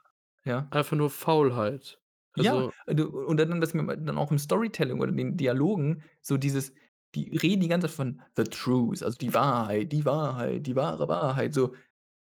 ja? 0.45 0.71
einfach 0.71 0.97
nur 0.97 1.09
Faulheit. 1.09 2.01
Ja, 2.37 2.53
Also 2.53 2.73
du 2.87 3.09
und 3.25 3.37
dann 3.37 3.59
das 3.59 3.73
mir 3.73 3.85
dann 3.97 4.17
auch 4.17 4.31
im 4.31 4.37
Storytelling 4.39 4.99
oder 5.01 5.11
den 5.11 5.35
Dialogen 5.37 6.03
so 6.21 6.37
dieses 6.37 6.73
die 7.13 7.37
reden 7.37 7.59
die 7.61 7.67
ganze 7.67 7.87
Zeit 7.87 7.95
von 7.95 8.21
„the 8.37 8.43
truth“, 8.45 9.03
also, 9.03 9.17
die 9.17 9.33
Wahrheit, 9.33 9.91
die 9.91 10.05
Wahrheit, 10.05 10.65
die 10.65 10.75
wahre 10.77 11.07
Wahrheit, 11.09 11.53
so. 11.53 11.75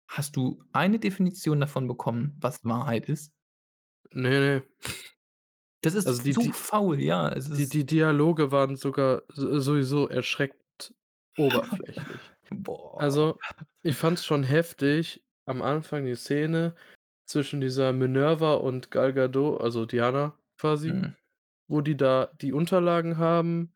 Hast 0.07 0.35
du 0.35 0.63
eine 0.71 0.97
Definition 0.99 1.59
davon 1.59 1.87
bekommen, 1.87 2.35
was 2.41 2.65
Wahrheit 2.65 3.07
ist? 3.07 3.31
Ne, 4.13 4.29
ne. 4.39 4.63
Das 5.83 5.93
ist 5.95 6.05
Also, 6.05 6.21
die 6.23 6.33
so 6.33 6.43
die 6.43 6.53
faul, 6.53 6.99
ja, 7.01 7.29
es 7.29 7.49
die 7.55 7.69
ist 7.69 7.69
die 7.69 7.85
Dialoge 7.85 8.51
waren 8.51 8.75
sogar 8.77 9.23
sowieso 9.29 10.07
erschreckend 10.09 10.61
oberflächlich. 11.39 12.33
Boah. 12.51 12.99
Also, 12.99 13.39
ich 13.83 13.95
fand's 13.97 14.25
schon 14.25 14.43
heftig 14.43 15.23
am 15.45 15.61
Anfang 15.61 16.05
die 16.05 16.15
Szene 16.15 16.75
zwischen 17.25 17.61
dieser 17.61 17.93
Minerva 17.93 18.55
und 18.55 18.91
Gal 18.91 19.13
Gadot, 19.13 19.61
also, 19.61 19.85
Diana 19.85 20.37
quasi, 20.59 20.97
Mhm. 20.97 21.13
wo 21.67 21.81
die 21.81 21.97
da 21.97 22.31
die 22.41 22.53
Unterlagen 22.53 23.17
haben. 23.19 23.75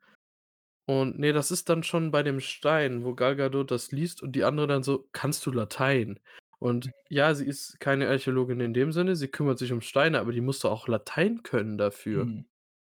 Und 0.87 1.19
ne, 1.19 1.33
das 1.33 1.51
ist 1.51 1.69
dann 1.69 1.83
schon 1.83 2.11
bei 2.11 2.23
dem 2.23 2.39
Stein, 2.41 3.05
wo 3.05 3.15
Gal 3.15 3.35
Gadot 3.37 3.71
das 3.71 3.91
liest 3.91 4.23
und 4.23 4.33
die 4.33 4.43
andere 4.45 4.67
dann 4.67 4.83
so: 4.83 5.09
„Kannst 5.13 5.45
du 5.45 5.51
Latein?“ 5.51 6.19
Und 6.59 6.91
ja, 7.09 7.35
sie 7.35 7.45
ist 7.47 7.79
keine 7.79 8.09
Archäologin 8.09 8.59
in 8.61 8.73
dem 8.73 8.91
Sinne, 8.93 9.15
sie 9.15 9.29
kümmert 9.29 9.59
sich 9.59 9.71
um 9.73 9.81
Steine, 9.81 10.19
aber 10.19 10.31
die 10.33 10.41
muss 10.41 10.59
doch 10.59 10.71
auch 10.71 10.87
Latein 10.89 11.43
können 11.43 11.77
dafür. 11.77 12.31
Mhm. 12.31 12.45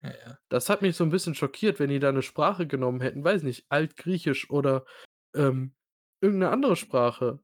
Ja, 0.06 0.12
ja. 0.28 0.38
Das 0.50 0.70
hat 0.70 0.82
mich 0.82 0.96
so 0.96 1.04
'n 1.04 1.10
bisschen 1.10 1.36
schockiert, 1.36 1.80
wenn 1.80 1.90
die 1.90 2.00
da 2.00 2.12
'ne 2.12 2.22
Sprache 2.22 2.68
genommen 2.68 3.02
hätten, 3.02 3.24
weiß 3.24 3.44
nicht, 3.44 3.66
Altgriechisch 3.70 4.50
oder, 4.50 4.86
ähm, 5.36 5.76
irgend 6.22 6.40
'ne 6.40 6.50
andere 6.50 6.76
Sprache. 6.76 7.40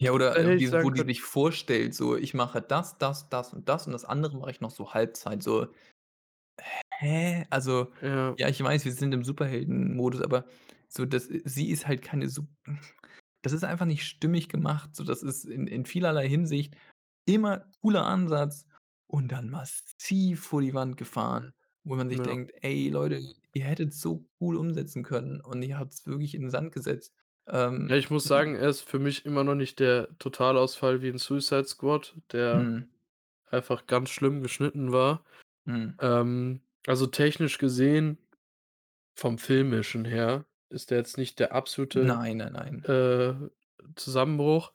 Ja, 0.00 0.12
oder, 0.12 0.36
äh, 0.38 0.56
wie 0.58 0.80
wo 0.80 0.90
die 0.90 1.02
sich 1.02 1.22
vorstellt, 1.22 1.94
so: 1.94 2.16
„Ich 2.16 2.34
mache 2.34 2.60
das, 2.62 2.98
das, 2.98 3.28
das 3.28 3.52
und 3.52 3.68
das 3.68 3.86
und 3.86 3.92
das 3.92 4.04
andere 4.04 4.36
mache 4.36 4.50
ich 4.50 4.60
noch 4.60 4.70
so 4.70 4.92
Halbzeit“, 4.94 5.42
so. 5.42 5.68
Hä? 7.00 7.44
Also, 7.50 7.92
Ja. 8.00 8.36
ja, 8.36 8.48
ich 8.48 8.62
weiß, 8.62 8.84
wir 8.84 8.92
sind 8.92 9.12
im 9.12 9.24
Superheldenmodus, 9.24 10.22
aber 10.22 10.46
so 10.88 11.04
das 11.06 11.24
sie 11.44 11.70
ist 11.70 11.86
halt 11.86 12.02
keine 12.02 12.28
Sup 12.28 12.46
das 13.42 13.52
ist 13.52 13.64
einfach 13.64 13.86
nicht 13.86 14.04
stimmig 14.06 14.48
gemacht. 14.48 14.94
So, 14.96 15.04
das 15.04 15.22
ist 15.22 15.44
in 15.46 15.66
in 15.66 15.86
vielerlei 15.86 16.28
Hinsicht 16.28 16.76
immer 17.26 17.70
cooler 17.82 18.06
Ansatz 18.06 18.66
und 19.08 19.32
dann 19.32 19.50
massiv 19.50 20.42
vor 20.44 20.62
die 20.62 20.74
Wand 20.74 20.96
gefahren, 20.96 21.54
wo 21.84 21.96
man 21.96 22.08
sich 22.10 22.22
Ja. 22.22 22.22
denkt: 22.22 22.52
„Ey 22.62 22.88
Leute, 22.90 23.20
ihr 23.54 23.64
hättet's 23.64 24.00
so 24.00 24.26
cool 24.40 24.56
umsetzen 24.56 25.02
können 25.04 25.40
und 25.40 25.62
ihr 25.62 25.78
habt's 25.78 26.06
wirklich 26.06 26.34
in 26.34 26.42
den 26.42 26.50
Sand 26.50 26.72
gesetzt.“ 26.72 27.14
Ja, 27.88 27.96
Ähm, 27.96 27.96
ich 27.96 28.10
muss 28.10 28.26
sagen, 28.26 28.54
er 28.54 28.68
ist 28.68 28.82
für 28.82 28.98
mich 28.98 29.24
immer 29.26 29.44
noch 29.44 29.54
nicht 29.54 29.80
der 29.80 30.08
Totalausfall 30.18 31.02
wie 31.02 31.08
in 31.08 31.18
„Suicide 31.18 31.64
Squad“, 31.64 32.14
der 32.32 32.70
Mhm. 32.70 32.92
einfach 33.50 33.86
ganz 33.86 34.10
schlimm 34.10 34.42
geschnitten 34.42 34.92
war. 34.92 35.24
Mhm. 35.66 35.98
Ähm, 36.00 36.62
also, 36.86 37.06
technisch 37.08 37.58
gesehen, 37.58 38.18
vom 39.16 39.38
Filmischen 39.38 40.04
her, 40.06 40.46
ist 40.70 40.90
der 40.90 40.98
jetzt 40.98 41.18
nicht 41.18 41.38
der 41.40 41.52
absolute, 41.54 42.10
Nein, 42.10 42.36
nein, 42.36 42.52
nein. 42.52 42.86
äh, 42.86 43.34
Zusammenbruch. 43.96 44.72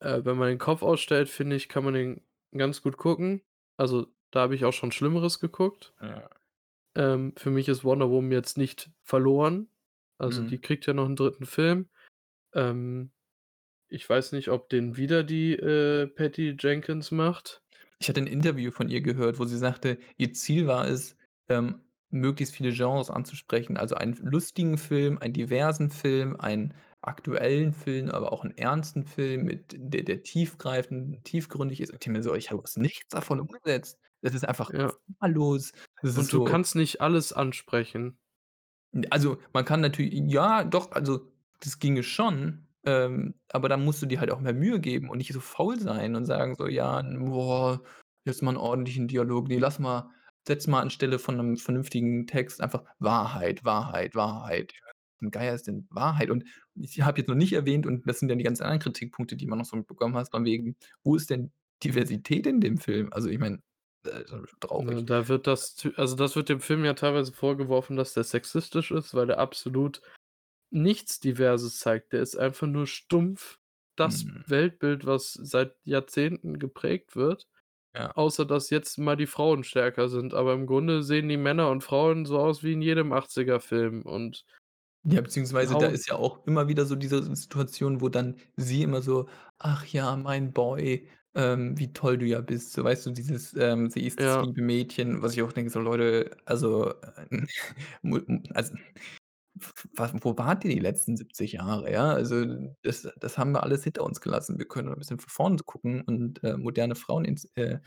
Äh, 0.00 0.24
wenn 0.24 0.38
man 0.38 0.48
den 0.48 0.58
Kopf 0.58 0.82
ausstellt, 0.82 1.28
finde 1.30 1.56
ich, 1.56 1.68
kann 1.70 1.84
man 1.84 1.94
den 1.94 2.22
ganz 2.56 2.82
gut 2.82 2.96
gucken. 2.98 3.42
Also, 3.78 4.08
da 4.32 4.42
habe 4.42 4.54
ich 4.56 4.64
auch 4.66 4.72
schon 4.74 4.92
Schlimmeres 4.92 5.40
geguckt. 5.40 5.94
Ja. 6.00 6.37
Ähm, 6.98 7.32
für 7.36 7.50
mich 7.50 7.68
ist 7.68 7.84
Wonder 7.84 8.10
Woman 8.10 8.32
jetzt 8.32 8.58
nicht 8.58 8.90
verloren. 9.04 9.70
Also, 10.18 10.42
die 10.42 10.58
Mhm. 10.58 10.60
kriegt 10.60 10.84
ja 10.86 10.94
noch 10.94 11.06
'n 11.08 11.14
3. 11.16 11.46
Film. 11.46 11.88
Ähm, 12.54 13.12
ich 13.88 14.08
weiß 14.08 14.32
nicht, 14.32 14.50
ob 14.50 14.68
den 14.70 14.96
wieder 14.98 15.24
die, 15.24 15.54
äh, 15.54 16.08
Patty 16.08 16.56
Jenkins 16.60 17.10
macht. 17.12 17.62
Ich 18.00 18.08
hatte 18.08 18.20
'n 18.20 18.26
Interview 18.28 18.70
von 18.70 18.88
ihr 18.88 19.00
gehört, 19.00 19.38
wo 19.40 19.44
sie 19.44 19.58
sagte, 19.58 19.98
ihr 20.16 20.32
Ziel 20.32 20.66
war 20.68 20.86
es, 20.86 21.16
ähm, 21.48 21.80
möglichst 22.10 22.54
viele 22.54 22.72
Genres 22.72 23.10
anzusprechen. 23.10 23.76
Also, 23.76 23.96
einen 23.96 24.14
lustigen 24.16 24.78
Film, 24.78 25.18
einen 25.18 25.34
diversen 25.34 25.90
Film, 25.90 26.36
einen 26.36 26.74
aktuellen 27.00 27.72
Film, 27.72 28.08
aber 28.10 28.32
auch 28.32 28.44
'n 28.44 28.56
ernsten 28.56 29.04
Film 29.04 29.44
mit 29.44 29.74
der 29.76 30.04
der 30.04 30.22
tiefgreifend 30.22 31.24
tiefgründig 31.24 31.80
ist. 31.80 31.90
Und 31.92 32.00
ich 32.04 32.08
mir 32.12 32.22
so: 32.22 32.34
„Ich 32.34 32.50
habe 32.52 32.62
nichts 32.76 33.08
davon 33.08 33.40
umgesetzt. 33.40 33.98
Es 34.22 34.34
ist 34.34 34.46
einfach 34.48 34.72
Ja. 34.72 34.98
zahllos.“ 35.20 35.72
Das 36.02 36.16
ist 36.16 36.28
Und 36.28 36.32
du 36.32 36.40
so 36.40 36.42
kannst 36.42 36.74
nicht 36.76 37.00
alles 37.00 37.32
ansprechen. 37.32 38.18
Also, 39.10 39.38
man 39.54 39.64
kann 39.64 39.80
natür 39.82 40.06
ja, 40.06 40.64
doch, 40.64 40.92
also, 40.92 41.32
das 41.60 41.78
ginge 41.78 42.02
schon, 42.04 42.68
ähm, 42.84 43.34
aber 43.52 43.68
dann 43.68 43.84
musst 43.84 44.02
du 44.02 44.06
dir 44.06 44.20
halt 44.20 44.30
auch 44.32 44.40
mehr 44.40 44.54
Mühe 44.54 44.80
geben 44.80 45.10
und 45.10 45.18
nicht 45.18 45.32
so 45.32 45.40
faul 45.40 45.80
sein 45.80 46.16
und 46.16 46.26
sagen 46.26 46.56
so: 46.56 46.68
„Ja, 46.68 47.02
boah, 47.02 47.82
jetzt 48.24 48.42
mal 48.42 48.52
'n 48.52 48.56
ordentlichen 48.58 49.08
Dialog. 49.08 49.48
Ne, 49.48 49.58
lass 49.58 49.78
mal 49.80 50.10
setz 50.46 50.66
mal 50.68 50.80
anstelle 50.82 51.18
von 51.18 51.36
'nem 51.36 51.56
vernünftigen 51.58 52.26
Text 52.26 52.60
einfach 52.62 52.84
Wahrheit, 53.00 53.64
Wahrheit, 53.64 54.14
Wahrheit.“ 54.16 54.72
Ja, 54.74 54.92
zum 55.20 55.30
Geier 55.32 55.54
ist 55.54 55.66
denn 55.68 55.86
Wahrheit? 55.90 56.30
Und 56.30 56.44
ich 56.76 57.02
habe 57.02 57.18
jetzt 57.20 57.28
noch 57.28 57.34
nicht 57.36 57.52
erwähnt 57.54 57.86
und 57.86 58.08
das 58.08 58.20
sind 58.20 58.28
dann 58.28 58.38
die 58.38 58.44
ganzen 58.44 58.64
anderen 58.64 58.80
Kritikpunkte, 58.82 59.36
die 59.36 59.46
man 59.46 59.58
noch 59.58 59.66
so 59.66 59.76
mitbekommen 59.76 60.16
hast, 60.16 60.30
von 60.32 60.44
wegen, 60.46 60.76
wo 61.04 61.16
ist 61.16 61.30
denn 61.30 61.52
Diversität 61.84 62.46
in 62.46 62.60
dem 62.60 62.78
Film? 62.78 63.10
Also, 63.12 63.28
ich 63.30 63.38
meine, 63.40 63.60
äh, 64.04 64.24
traurig. 64.60 65.06
da 65.06 65.28
wird 65.28 65.46
das 65.46 65.76
also, 65.96 66.16
das 66.16 66.36
wird 66.36 66.48
dem 66.48 66.60
Film 66.60 66.84
ja 66.84 66.94
teilweise 66.94 67.32
vorgeworfen, 67.32 67.96
dass 67.96 68.14
der 68.14 68.24
sexistisch 68.24 68.90
ist, 68.90 69.14
weil 69.14 69.26
der 69.26 69.38
absolut 69.38 70.00
nichts 70.70 71.20
Diverses 71.20 71.78
zeigt. 71.78 72.12
Der 72.12 72.22
ist 72.22 72.36
einfach 72.36 72.66
nur 72.66 72.86
stumpf 72.86 73.58
das 73.96 74.24
Mhm. 74.24 74.44
Weltbild, 74.46 75.06
was 75.06 75.32
seit 75.34 75.76
Jahrzehnten 75.84 76.58
geprägt 76.58 77.16
wird, 77.16 77.48
Ja. 77.94 78.12
außer 78.16 78.44
dass 78.46 78.70
jetzt 78.70 78.98
mal 78.98 79.16
die 79.16 79.26
Frauen 79.26 79.64
stärker 79.64 80.08
sind. 80.08 80.34
Aber 80.34 80.54
im 80.54 80.66
Grunde 80.66 81.02
sehen 81.02 81.28
die 81.28 81.36
Männer 81.38 81.70
und 81.70 81.82
Frauen 81.84 82.26
so 82.26 82.38
aus 82.38 82.62
wie 82.62 82.72
in 82.74 82.82
jedem 82.82 83.12
80er 83.12 83.60
Film 83.60 84.02
und 84.02 84.44
Ja, 85.10 85.20
beziehungsweise 85.22 85.76
da 85.76 85.86
ist 85.88 86.06
ja 86.08 86.16
auch 86.16 86.44
immer 86.46 86.68
wieder 86.68 86.84
so 86.84 86.94
diese 86.94 87.34
Situation, 87.34 88.00
wo 88.00 88.08
dann 88.08 88.36
sie 88.56 88.82
immer 88.82 89.00
so: 89.00 89.28
„Ach 89.58 89.86
ja, 89.86 90.16
mein 90.16 90.52
Boy, 90.52 91.08
ähm, 91.34 91.78
wie 91.78 91.92
toll 91.92 92.18
du 92.18 92.26
ja 92.26 92.40
bist.“ 92.40 92.72
So, 92.72 92.84
weißt 92.84 93.06
du, 93.06 93.10
dieses, 93.12 93.54
ähm, 93.54 93.88
sie 93.90 94.06
ist 94.06 94.20
das 94.20 94.36
Ja. 94.36 94.44
liebe 94.44 94.60
Mädchen, 94.60 95.22
was 95.22 95.32
ich 95.32 95.42
auch 95.42 95.52
denke, 95.52 95.70
so 95.70 95.80
Leute, 95.80 96.36
also, 96.44 96.90
äh, 96.92 97.26
mu 98.02 98.18
also, 98.54 98.74
w 99.56 99.72
wa 99.96 100.12
wo 100.22 100.38
wart 100.38 100.64
ihr 100.64 100.70
die 100.74 100.80
letzten 100.80 101.16
70 101.16 101.52
Jahre, 101.54 101.92
ja? 101.92 102.10
Also, 102.12 102.44
das 102.82 103.08
das 103.18 103.38
haben 103.38 103.52
wir 103.52 103.62
alles 103.64 103.84
hinter 103.84 104.04
uns 104.04 104.20
gelassen. 104.20 104.58
Wir 104.58 104.68
können 104.68 104.88
ein 104.90 104.98
bisschen 104.98 105.20
von 105.20 105.30
vorne 105.30 105.58
gucken 105.66 106.02
und, 106.02 106.42
äh, 106.44 106.56
moderne 106.58 106.94
Frauen 106.96 107.24
ins 107.24 107.46
äh, 107.56 107.80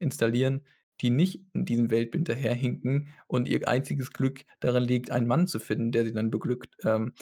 installieren, 0.00 0.66
die 1.00 1.10
nicht 1.10 1.44
in 1.54 1.64
diesem 1.64 1.90
Weltbild 1.90 2.28
hinterherhinken 2.28 3.08
und 3.26 3.48
ihr 3.48 3.66
einziges 3.68 4.12
Glück 4.12 4.44
darin 4.60 4.84
liegt, 4.84 5.10
einen 5.10 5.26
Mann 5.26 5.46
zu 5.46 5.58
finden, 5.60 5.92
der 5.92 6.04
sie 6.04 6.12
dann 6.12 6.30
beglückt. 6.30 6.76
Ähm, 6.84 7.12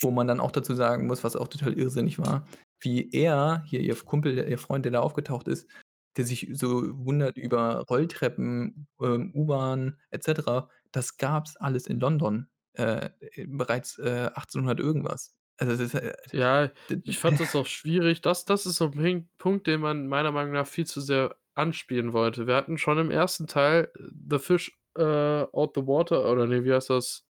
wo 0.00 0.10
man 0.10 0.26
dann 0.26 0.40
auch 0.40 0.50
dazu 0.50 0.74
sagen 0.74 1.06
muss, 1.06 1.22
was 1.24 1.36
auch 1.36 1.48
total 1.48 1.74
irrsinnig 1.78 2.18
war, 2.18 2.46
wie 2.80 3.10
er, 3.12 3.62
hier 3.66 3.80
ihr 3.80 3.94
Kumpel, 3.96 4.36
ihr 4.48 4.58
Freund, 4.58 4.84
der 4.84 4.92
da 4.92 5.00
aufgetaucht 5.00 5.46
ist, 5.48 5.68
der 6.16 6.24
sich 6.26 6.48
so 6.52 6.82
wundert 7.06 7.36
über 7.38 7.80
Rolltreppen, 7.88 8.88
ähm, 9.00 9.32
U-Bahn 9.34 9.98
et 10.10 10.24
cetera. 10.24 10.68
Das 10.92 11.16
gab's 11.16 11.56
alles 11.56 11.86
in 11.86 12.00
London, 12.00 12.48
äh, 12.74 13.10
äh, 13.20 13.46
bereits, 13.46 13.98
äh, 13.98 14.30
1800 14.34 14.80
irgendwas. 14.80 15.34
Also, 15.58 15.82
ist, 15.84 15.94
äh, 15.94 16.14
Ja, 16.32 16.70
ich 17.04 17.18
fand 17.18 17.40
das 17.40 17.54
auch 17.54 17.66
schwierig. 17.66 18.22
Das 18.22 18.44
das 18.46 18.64
ist 18.64 18.76
so 18.76 18.86
'n 18.86 18.90
Pink 18.92 19.28
Punkt, 19.38 19.66
den 19.66 19.80
man 19.80 20.06
meiner 20.08 20.32
Meinung 20.32 20.52
nach 20.54 20.66
viel 20.66 20.86
zu 20.86 21.00
sehr 21.00 21.36
anspielen 21.54 22.12
wollte. 22.12 22.46
Wir 22.46 22.56
hatten 22.56 22.78
schon 22.78 22.98
im 22.98 23.10
1. 23.10 23.46
Teil 23.46 23.92
The 24.30 24.38
Fish, 24.38 24.78
äh, 24.96 25.02
Out 25.04 25.72
the 25.76 25.86
Water 25.86 26.30
oder 26.32 26.46
ne, 26.46 26.64
wie 26.64 26.72
heißt 26.72 26.90
das? 26.90 27.26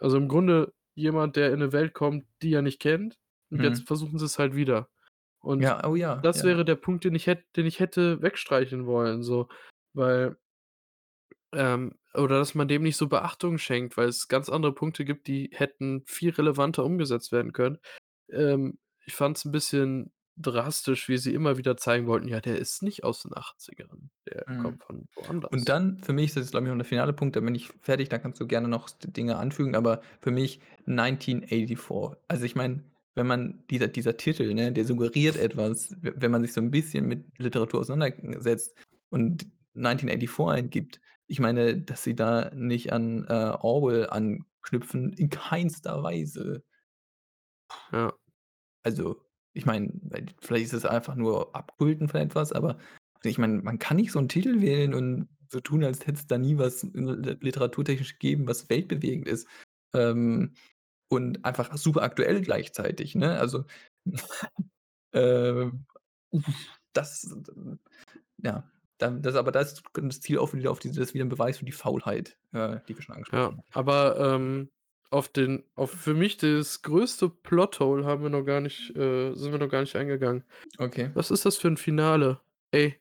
Also, 0.00 0.16
im 0.18 0.28
Grunde 0.28 0.74
jemand, 0.94 1.36
der 1.36 1.52
in 1.52 1.60
'ne 1.60 1.72
Welt 1.72 1.94
kommt, 1.94 2.26
die 2.42 2.54
er 2.54 2.62
nicht 2.62 2.80
kennt 2.80 3.18
und 3.50 3.62
jetzt 3.62 3.80
Mhm. 3.80 3.88
versuchen 3.88 4.18
sie's 4.18 4.38
halt 4.38 4.56
wieder. 4.56 4.90
Und 5.40 5.76
Ja, 5.76 5.84
oh 5.84 5.96
ja, 5.96 6.24
das 6.24 6.42
ja. 6.42 6.44
wäre 6.44 6.64
der 6.66 6.76
Punkt, 6.76 7.04
den 7.04 7.14
ich 7.16 7.26
hätt 7.28 7.44
den 7.56 7.66
ich 7.66 7.80
hätte 7.80 8.22
wegstreichen 8.22 8.86
wollen 8.86 9.22
so, 9.24 9.48
weil 9.94 10.38
ähm, 11.52 11.94
oder 12.14 12.38
dass 12.38 12.54
man 12.54 12.68
dem 12.68 12.82
nicht 12.82 12.96
so 12.96 13.08
Beachtung 13.08 13.58
schenkt, 13.58 13.96
weil 13.96 14.08
es 14.08 14.28
ganz 14.28 14.48
andere 14.50 14.74
Punkte 14.74 15.04
gibt, 15.04 15.26
die 15.28 15.50
hätten 15.52 16.02
viel 16.06 16.30
relevanter 16.30 16.84
umgesetzt 16.84 17.32
werden 17.32 17.52
können. 17.52 17.78
Ähm, 18.30 18.78
ich 19.06 19.14
fand's 19.14 19.44
'n 19.46 19.52
bisschen 19.52 20.12
drastisch, 20.40 21.08
wie 21.08 21.18
sie 21.18 21.34
immer 21.34 21.58
wieder 21.58 21.76
zeigen 21.76 22.06
wollten: 22.06 22.28
„Ja, 22.28 22.40
der 22.40 22.58
ist 22.58 22.82
nicht 22.82 23.04
aus 23.04 23.22
den 23.22 23.36
80ern, 23.36 24.10
der 24.28 24.46
Mhm. 24.46 24.80
kommt 24.82 24.82
von 24.84 25.08
Und 25.50 25.68
woanders.“ 25.68 25.68
dann 25.68 25.98
für 25.98 26.12
mich 26.12 26.26
ist 26.28 26.36
das, 26.38 26.50
glaube 26.52 26.66
ich, 26.66 26.70
noch 26.72 26.78
der 26.78 26.86
finale 26.86 27.12
Punkt, 27.12 27.36
dann 27.36 27.44
bin 27.44 27.54
ich 27.54 27.68
fertig, 27.80 28.08
dann 28.10 28.22
kannst 28.22 28.40
du 28.40 28.46
gerne 28.46 28.68
noch 28.68 28.90
Dinge 28.90 29.36
anfügen, 29.38 29.76
aber 29.76 30.02
für 30.20 30.30
mich 30.30 30.60
1984. 30.86 32.18
Also, 32.28 32.44
ich 32.44 32.56
meine, 32.56 32.84
wenn 33.14 33.26
man 33.26 33.64
dieser 33.70 33.88
dieser 33.88 34.16
Titel, 34.16 34.54
ne, 34.54 34.72
der 34.72 34.84
suggeriert 34.84 35.36
etwas, 35.36 35.96
wenn 36.02 36.30
man 36.30 36.42
sich 36.42 36.52
so 36.54 36.60
'n 36.60 36.70
bisschen 36.70 37.06
mit 37.08 37.38
Literatur 37.38 37.80
auseinandersetzt 37.80 38.76
und 39.10 39.46
1984 39.74 40.64
eingibt. 40.64 41.00
Ich 41.26 41.40
meine, 41.40 41.78
dass 41.82 42.04
sie 42.04 42.14
da 42.16 42.50
nicht 42.54 42.92
an, 42.92 43.24
äh, 43.28 43.32
Orwell 43.60 44.08
anknüpfen, 44.10 45.12
in 45.14 45.30
keinster 45.30 46.02
Weise. 46.02 46.64
Ja. 47.92 48.18
Also, 48.84 49.27
ich 49.58 49.66
meine, 49.66 49.92
vielleicht 50.40 50.66
ist 50.66 50.72
es 50.74 50.84
einfach 50.86 51.16
nur 51.16 51.54
Abkulten 51.56 52.08
von 52.08 52.20
etwas, 52.20 52.52
aber 52.52 52.78
ich 53.24 53.38
meine, 53.38 53.62
man 53.62 53.78
kann 53.80 53.96
nicht 53.98 54.12
so 54.12 54.18
'n 54.20 54.28
Titel 54.28 54.60
wählen 54.62 54.94
und 54.94 55.28
so 55.50 55.60
tun, 55.60 55.84
als 55.84 56.02
hätte 56.06 56.14
es 56.20 56.26
da 56.28 56.38
nie 56.38 56.58
was 56.58 56.84
li 56.84 57.36
literaturtechnisch 57.40 58.14
gegeben, 58.14 58.46
was 58.48 58.68
weltbewegend 58.70 59.28
ist, 59.28 59.48
ähm, 59.94 60.54
und 61.10 61.44
einfach 61.44 61.76
super 61.78 62.02
aktuell 62.02 62.42
gleichzeitig, 62.42 63.14
ne? 63.16 63.38
Also, 63.40 63.64
ähm, 65.14 65.86
das 66.92 67.26
ja, 68.42 68.70
das 68.98 69.34
aber 69.36 69.52
das 69.52 69.82
das 69.94 70.20
Ziel 70.20 70.38
auch 70.38 70.52
wieder 70.54 70.70
auf 70.70 70.78
diese 70.80 70.96
das 71.00 71.10
ist 71.10 71.14
wieder 71.14 71.24
'n 71.24 71.28
Beweis 71.28 71.58
für 71.58 71.64
die 71.64 71.72
Faulheit, 71.72 72.38
äh, 72.52 72.80
die 72.88 72.96
wir 72.96 73.02
schon 73.02 73.14
Ja, 73.32 73.50
angesprochen 73.50 73.58
haben. 73.58 73.64
aber, 73.72 74.18
ähm, 74.36 74.70
auf 75.10 75.28
den 75.28 75.64
auf 75.74 75.90
für 75.92 76.14
mich 76.14 76.36
das 76.36 76.82
größte 76.82 77.28
Plothole 77.30 78.04
haben 78.04 78.22
wir 78.22 78.30
noch 78.30 78.44
gar 78.44 78.60
nicht 78.60 78.94
äh, 78.96 79.34
sind 79.34 79.52
wir 79.52 79.58
noch 79.58 79.68
gar 79.70 79.80
nicht 79.80 79.96
eingegangen. 79.96 80.44
Okay. 80.78 81.10
Was 81.14 81.30
ist 81.30 81.46
das 81.46 81.56
für 81.58 81.68
'n 81.68 81.76
Finale? 81.78 82.40
Ey, 82.72 82.96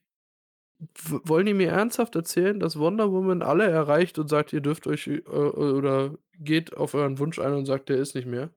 wollen 1.26 1.46
die 1.48 1.54
mir 1.54 1.70
ernsthaft 1.72 2.16
erzählen, 2.16 2.60
dass 2.60 2.78
Wonder 2.80 3.12
Woman 3.12 3.42
alle 3.44 3.66
erreicht 3.70 4.20
und 4.20 4.30
sagt: 4.30 4.54
„Ihr 4.54 4.62
dürft 4.62 4.88
euch, 4.88 5.08
äh, 5.08 5.20
oder 5.22 6.18
geht 6.40 6.78
auf 6.78 6.94
euren 6.94 7.20
Wunsch 7.20 7.40
ein“ 7.40 7.54
und 7.54 7.66
sagt: 7.66 7.90
„Der 7.90 7.98
ist 7.98 8.16
nicht 8.16 8.28
mehr?“ 8.28 8.52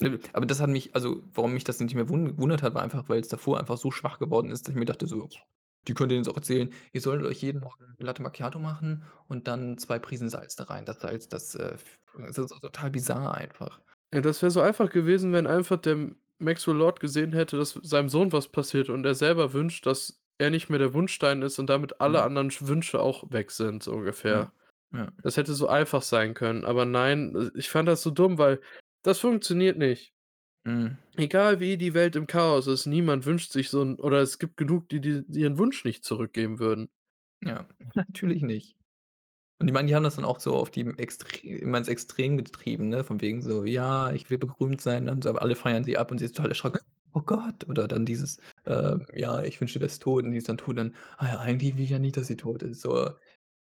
Nö, 0.00 0.18
aber 0.32 0.46
das 0.46 0.60
hat 0.60 0.68
mich 0.70 0.94
also, 0.94 1.22
warum 1.34 1.52
mich 1.54 1.64
das 1.64 1.78
nicht 1.80 1.94
mehr 1.94 2.08
wun 2.08 2.24
gewundert 2.36 2.62
hat, 2.62 2.74
war 2.74 2.82
einfach, 2.82 3.08
weil's 3.08 3.28
davor 3.28 3.58
einfach 3.60 3.76
so 3.78 3.90
schwach 3.90 4.18
geworden 4.18 4.50
ist, 4.50 4.66
dass 4.66 4.72
ich 4.74 4.78
mir 4.78 4.84
dachte 4.86 5.06
so: 5.06 5.28
„Die 5.88 5.94
könnt 5.94 6.12
ihr 6.12 6.18
jetzt 6.18 6.28
auch 6.28 6.36
erzählen, 6.36 6.72
ihr 6.92 7.00
solltet 7.00 7.26
euch 7.26 7.42
jeden 7.42 7.60
Morgen 7.60 7.94
Latte 7.98 8.22
Macchiato 8.22 8.58
machen 8.58 9.04
und 9.28 9.48
dann 9.48 9.78
2 9.78 9.98
Prisen 9.98 10.28
Salz 10.30 10.56
da 10.56 10.64
rein.“ 10.64 10.84
Das 10.86 11.00
Salz, 11.00 11.28
das, 11.28 11.54
äh, 11.54 11.76
das 12.14 12.38
ist 12.38 12.60
total 12.60 12.90
bizarr 12.90 13.34
einfach. 13.34 13.80
Ja, 14.14 14.20
das 14.20 14.42
wäre 14.42 14.50
so 14.50 14.60
einfach 14.60 14.90
gewesen, 14.90 15.32
wenn 15.32 15.46
einfach 15.46 15.78
der 15.80 16.10
Maxwell 16.38 16.76
Lord 16.76 17.00
gesehen 17.00 17.32
hätte, 17.32 17.56
dass 17.56 17.72
seinem 17.82 18.08
Sohn 18.10 18.32
was 18.32 18.48
passiert 18.48 18.90
und 18.90 19.04
er 19.06 19.14
selber 19.14 19.52
wünscht, 19.54 19.86
dass 19.86 20.22
er 20.38 20.50
nicht 20.50 20.68
mehr 20.68 20.78
der 20.78 20.92
Wunschstein 20.92 21.40
ist 21.42 21.58
und 21.58 21.68
damit 21.70 22.00
alle 22.00 22.20
Mhm. 22.20 22.22
anderen 22.22 22.50
Sch 22.50 22.62
Wünsche 22.66 23.00
auch 23.00 23.30
weg 23.30 23.50
sind, 23.50 23.82
so 23.82 23.92
Ja, 24.28 24.46
ungefähr. 24.46 24.52
ja. 24.92 25.12
Das 25.22 25.36
hätte 25.38 25.54
so 25.54 25.68
einfach 25.68 26.02
sein 26.02 26.34
können, 26.34 26.64
aber 26.64 26.84
nein, 26.86 27.50
ich 27.56 27.70
fand 27.70 27.88
das 27.88 28.02
so 28.02 28.10
dumm, 28.10 28.38
weil 28.38 28.60
das 29.02 29.20
funktioniert 29.20 29.78
nicht. 29.78 30.14
Mhm. 30.64 30.98
Egal 31.16 31.60
wie 31.60 31.76
die 31.76 31.92
Welt 31.94 32.16
im 32.16 32.26
Chaos 32.26 32.66
ist, 32.66 32.86
niemand 32.86 33.26
wünscht 33.26 33.52
sich 33.52 33.68
so 33.70 33.82
'n 33.82 33.96
oder 33.96 34.20
es 34.22 34.38
gibt 34.38 34.56
genug, 34.56 34.88
die 34.88 35.00
die 35.00 35.24
ihren 35.40 35.58
Wunsch 35.58 35.84
nicht 35.84 36.04
zurückgeben 36.04 36.58
würden. 36.58 36.88
Ja, 37.44 37.66
natürlich 37.94 38.42
nicht. 38.42 38.76
Und 39.60 39.68
ich 39.68 39.74
meine, 39.74 39.88
die 39.88 39.94
haben 39.94 40.02
das 40.02 40.16
dann 40.16 40.24
auch 40.24 40.40
so 40.40 40.54
auf 40.56 40.70
die 40.70 40.82
Extre 40.98 41.46
immer 41.46 41.78
ins 41.78 41.88
Extrem 41.88 42.36
getrieben, 42.36 42.88
ne, 42.88 43.04
von 43.04 43.20
wegen 43.20 43.42
so: 43.42 43.64
„Ja, 43.64 44.12
ich 44.12 44.30
will 44.30 44.38
berühmt 44.38 44.80
sein“, 44.80 45.06
dann 45.06 45.22
so 45.22 45.28
aber 45.30 45.42
alle 45.42 45.54
feiern 45.56 45.84
sie 45.84 45.96
ab 45.98 46.10
und 46.10 46.18
sie 46.18 46.24
ist 46.26 46.36
total 46.36 46.50
erschrocken: 46.50 46.80
„Oh 47.14 47.20
Gott.“ 47.22 47.68
Oder 47.68 47.86
dann 47.88 48.04
dieses, 48.06 48.38
ähm: 48.66 49.06
„Ja, 49.14 49.42
ich 49.44 49.60
wünschte, 49.60 49.78
du 49.78 49.84
wärst 49.84 50.02
tot“ 50.02 50.24
und 50.24 50.32
die 50.32 50.38
ist 50.38 50.48
dann 50.48 50.58
tot 50.58 50.78
dann: 50.78 50.94
„Ah 51.18 51.28
ja, 51.28 51.38
eigentlich 51.40 51.76
will 51.76 51.84
ich 51.84 51.90
ja 51.90 51.98
nicht, 52.00 52.16
dass 52.16 52.26
sie 52.28 52.36
tot 52.36 52.62
ist.“ 52.62 52.80
So, 52.82 53.10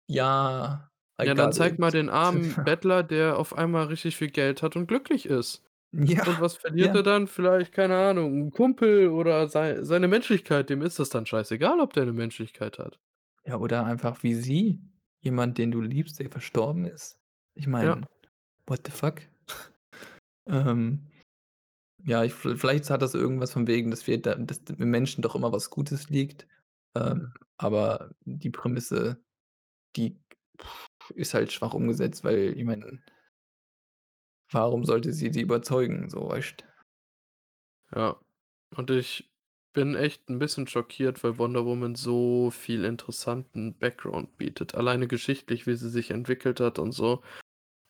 ja, 0.07 0.91
I 1.21 1.27
Ja, 1.27 1.33
dann 1.33 1.51
got 1.51 1.53
zeig 1.53 1.79
mal 1.79 1.91
it. 1.91 1.93
den 1.93 2.09
armen 2.09 2.61
Bettler, 2.63 3.03
der 3.03 3.37
auf 3.37 3.57
einmal 3.57 3.85
richtig 3.87 4.15
viel 4.17 4.29
Geld 4.31 4.61
hat 4.61 4.75
und 4.75 4.87
glücklich 4.87 5.25
ist. 5.27 5.63
Ja, 5.93 6.23
Und 6.25 6.39
was 6.39 6.55
verliert 6.57 6.93
ja. 6.93 6.95
er 6.95 7.03
dann? 7.03 7.27
Vielleicht, 7.27 7.73
keine 7.73 7.95
Ahnung, 7.97 8.33
'n 8.47 8.51
Kumpel 8.51 9.07
oder 9.09 9.47
sei 9.47 9.83
seine 9.83 10.07
Menschlichkeit. 10.07 10.69
Dem 10.69 10.81
ist 10.81 10.99
das 10.99 11.09
dann 11.09 11.25
scheißegal, 11.25 11.79
ob 11.79 11.93
der 11.93 12.05
'ne 12.05 12.13
Menschlichkeit 12.13 12.77
hat. 12.79 12.99
Ja, 13.45 13.57
oder 13.57 13.85
einfach 13.85 14.23
wie 14.23 14.33
sie, 14.35 14.81
jemand, 15.21 15.57
den 15.57 15.71
du 15.71 15.81
liebst, 15.81 16.19
der 16.19 16.29
verstorben 16.29 16.85
ist. 16.85 17.19
Ich 17.55 17.67
Ja. 17.81 17.95
meine, 17.95 18.07
what 18.67 18.81
the 18.85 18.91
fuck? 18.91 19.21
Ähm, 20.47 21.07
ja, 22.05 22.23
ich 22.25 22.33
vielleicht 22.33 22.89
hat 22.91 23.01
das 23.03 23.13
irgendwas 23.15 23.53
von 23.53 23.67
wegen, 23.67 23.91
dass 23.91 24.07
wir 24.07 24.21
da 24.21 24.35
dass 24.35 24.59
im 24.59 24.91
Menschen 24.91 25.21
doch 25.23 25.35
immer 25.35 25.51
was 25.53 25.69
Gutes 25.71 26.09
liegt, 26.09 26.47
ähm, 26.95 27.33
aber 27.57 28.11
die 28.25 28.49
Prämisse, 28.51 29.23
die 29.97 30.19
ist 31.15 31.33
halt 31.35 31.51
schwach 31.53 31.73
umgesetzt, 31.75 32.23
weil 32.25 32.57
ich 32.57 32.65
meine 32.65 33.01
warum 34.51 34.85
sollte 34.85 35.13
sie 35.13 35.31
sie 35.33 35.41
überzeugen, 35.41 36.09
so, 36.09 36.29
weißt? 36.29 36.63
Ja, 37.95 38.17
und 38.75 38.91
ich 38.91 39.29
bin 39.73 39.95
echt 39.95 40.29
'n 40.29 40.39
bisschen 40.39 40.67
schockiert, 40.67 41.23
weil 41.23 41.37
Wonder 41.37 41.65
Woman 41.65 41.95
so 41.95 42.51
viel 42.51 42.83
interessanten 42.85 43.77
Background 43.77 44.37
bietet. 44.37 44.75
Alleine 44.75 45.07
geschichtlich, 45.07 45.65
wie 45.67 45.75
sie 45.75 45.89
sich 45.89 46.11
entwickelt 46.11 46.59
hat 46.59 46.79
und 46.79 46.91
so. 46.91 47.21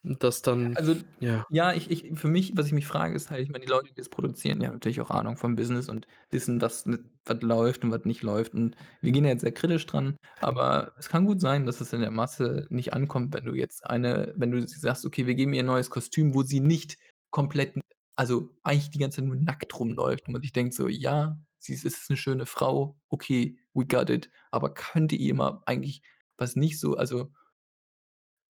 Das 0.05 0.41
dann 0.41 0.77
Also, 0.77 0.95
ja. 1.19 1.45
ja, 1.49 1.73
ich 1.73 1.89
ich 1.91 2.17
für 2.19 2.27
mich 2.27 2.53
was 2.55 2.67
ich 2.67 2.73
mich 2.73 2.85
frage, 2.87 3.15
ist 3.15 3.31
halt, 3.31 3.41
ich 3.43 3.49
meine, 3.49 3.65
die 3.65 3.71
Leute, 3.71 3.89
die 3.89 3.95
das 3.95 4.09
produzieren, 4.09 4.59
die 4.59 4.67
haben 4.67 4.73
natürlich 4.73 5.01
auch 5.01 5.09
Ahnung 5.09 5.35
vom 5.37 5.55
Business 5.55 5.89
und 5.89 6.07
wissen, 6.29 6.61
was 6.61 6.85
was 7.25 7.41
läuft 7.41 7.83
und 7.83 7.91
was 7.91 8.05
nicht 8.05 8.21
läuft. 8.23 8.53
Und 8.53 8.75
wir 9.01 9.11
gehen 9.11 9.23
ja 9.25 9.31
jetzt 9.31 9.41
sehr 9.41 9.51
kritisch 9.51 9.85
dran, 9.87 10.15
aber 10.41 10.93
es 10.97 11.09
kann 11.09 11.25
gut 11.25 11.41
sein, 11.41 11.65
dass 11.65 11.81
es 11.81 11.91
in 11.93 12.01
der 12.01 12.11
Masse 12.11 12.67
nicht 12.69 12.93
ankommt, 12.93 13.33
wenn 13.33 13.45
du 13.45 13.53
jetzt 13.55 13.85
eine 13.89 14.33
wenn 14.37 14.51
du 14.51 14.65
sagst: 14.67 15.05
„Okay, 15.05 15.25
wir 15.27 15.35
geben 15.35 15.53
ihr 15.53 15.63
'n 15.63 15.65
neues 15.65 15.89
Kostüm“, 15.89 16.33
wo 16.35 16.43
sie 16.43 16.59
nicht 16.59 16.97
komplett 17.31 17.73
also, 18.15 18.49
eigentlich 18.63 18.89
die 18.91 18.99
ganze 18.99 19.17
Zeit 19.17 19.25
nur 19.25 19.37
nackt 19.37 19.77
rumläuft 19.79 20.27
und 20.27 20.33
man 20.33 20.41
sich 20.41 20.53
denkt 20.53 20.73
so: 20.75 20.87
„Ja, 20.87 21.39
sie 21.57 21.73
ist 21.73 21.83
ist 21.85 22.09
'ne 22.09 22.17
schöne 22.17 22.45
Frau, 22.45 22.99
okay, 23.09 23.57
we 23.73 23.85
got 23.85 24.09
it.“ 24.09 24.29
Aber 24.51 24.73
könnte 24.73 25.15
ihr 25.15 25.33
mal 25.35 25.61
eigentlich 25.65 26.03
was 26.37 26.55
nicht 26.55 26.79
so 26.79 26.95
also 26.95 27.31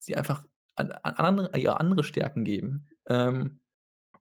sie 0.03 0.15
einfach 0.15 0.45
an 0.79 0.91
an 0.91 1.15
andere 1.15 1.57
ihr 1.59 1.79
andere 1.79 2.03
Stärken 2.03 2.43
geben. 2.45 2.87
Ähm, 3.07 3.59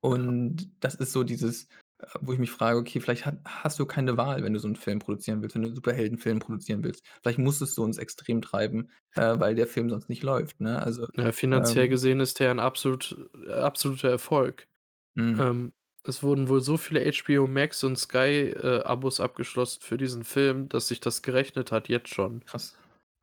und 0.00 0.72
das 0.80 0.94
ist 0.96 1.12
so 1.12 1.24
dieses 1.24 1.68
Äh, 2.00 2.06
wo 2.20 2.32
ich 2.32 2.38
mich 2.40 2.50
frage: 2.52 2.78
„Okay, 2.78 3.00
vielleicht 3.00 3.26
ha 3.26 3.32
hast 3.44 3.78
du 3.80 3.86
keine 3.86 4.16
Wahl, 4.16 4.42
wenn 4.44 4.52
du 4.54 4.60
so 4.60 4.68
'n 4.68 4.76
Film 4.76 5.00
produzieren 5.00 5.42
willst, 5.42 5.56
wenn 5.56 5.62
du 5.62 5.68
'n 5.70 5.74
Superheldenfilm 5.76 6.38
produzieren 6.40 6.84
willst. 6.84 7.04
Vielleicht 7.22 7.38
musstest 7.40 7.76
du 7.78 7.84
ins 7.84 7.98
Extrem 7.98 8.42
treiben, 8.42 8.90
äh, 9.16 9.38
weil 9.40 9.54
der 9.56 9.66
Film 9.68 9.90
sonst 9.90 10.08
nicht 10.08 10.22
läuft“, 10.22 10.60
ne? 10.60 10.80
Also, 10.82 11.08
Ja, 11.16 11.32
finanziell 11.32 11.88
ähm 11.88 11.88
gesehen 11.88 12.20
ist 12.20 12.38
der 12.40 12.50
'n 12.50 12.60
absolut 12.60 13.16
äh, 13.46 13.52
absoluter 13.52 14.10
Erfolg. 14.10 14.68
Mhm. 15.16 15.40
Ähm, 15.40 15.72
es 16.04 16.22
wurden 16.22 16.48
wohl 16.48 16.62
so 16.62 16.76
viele 16.78 17.00
HBO 17.06 17.46
Max 17.48 17.84
und 17.84 17.96
Sky, 17.98 18.50
äh, 18.52 18.82
Abos 18.84 19.20
abgeschlossen 19.20 19.82
für 19.82 19.98
diesen 19.98 20.24
Film, 20.24 20.68
dass 20.70 20.88
sich 20.88 21.00
das 21.00 21.22
gerechnet 21.22 21.72
hat 21.72 21.88
jetzt 21.88 22.10
schon. 22.14 22.44
Krass, 22.46 22.76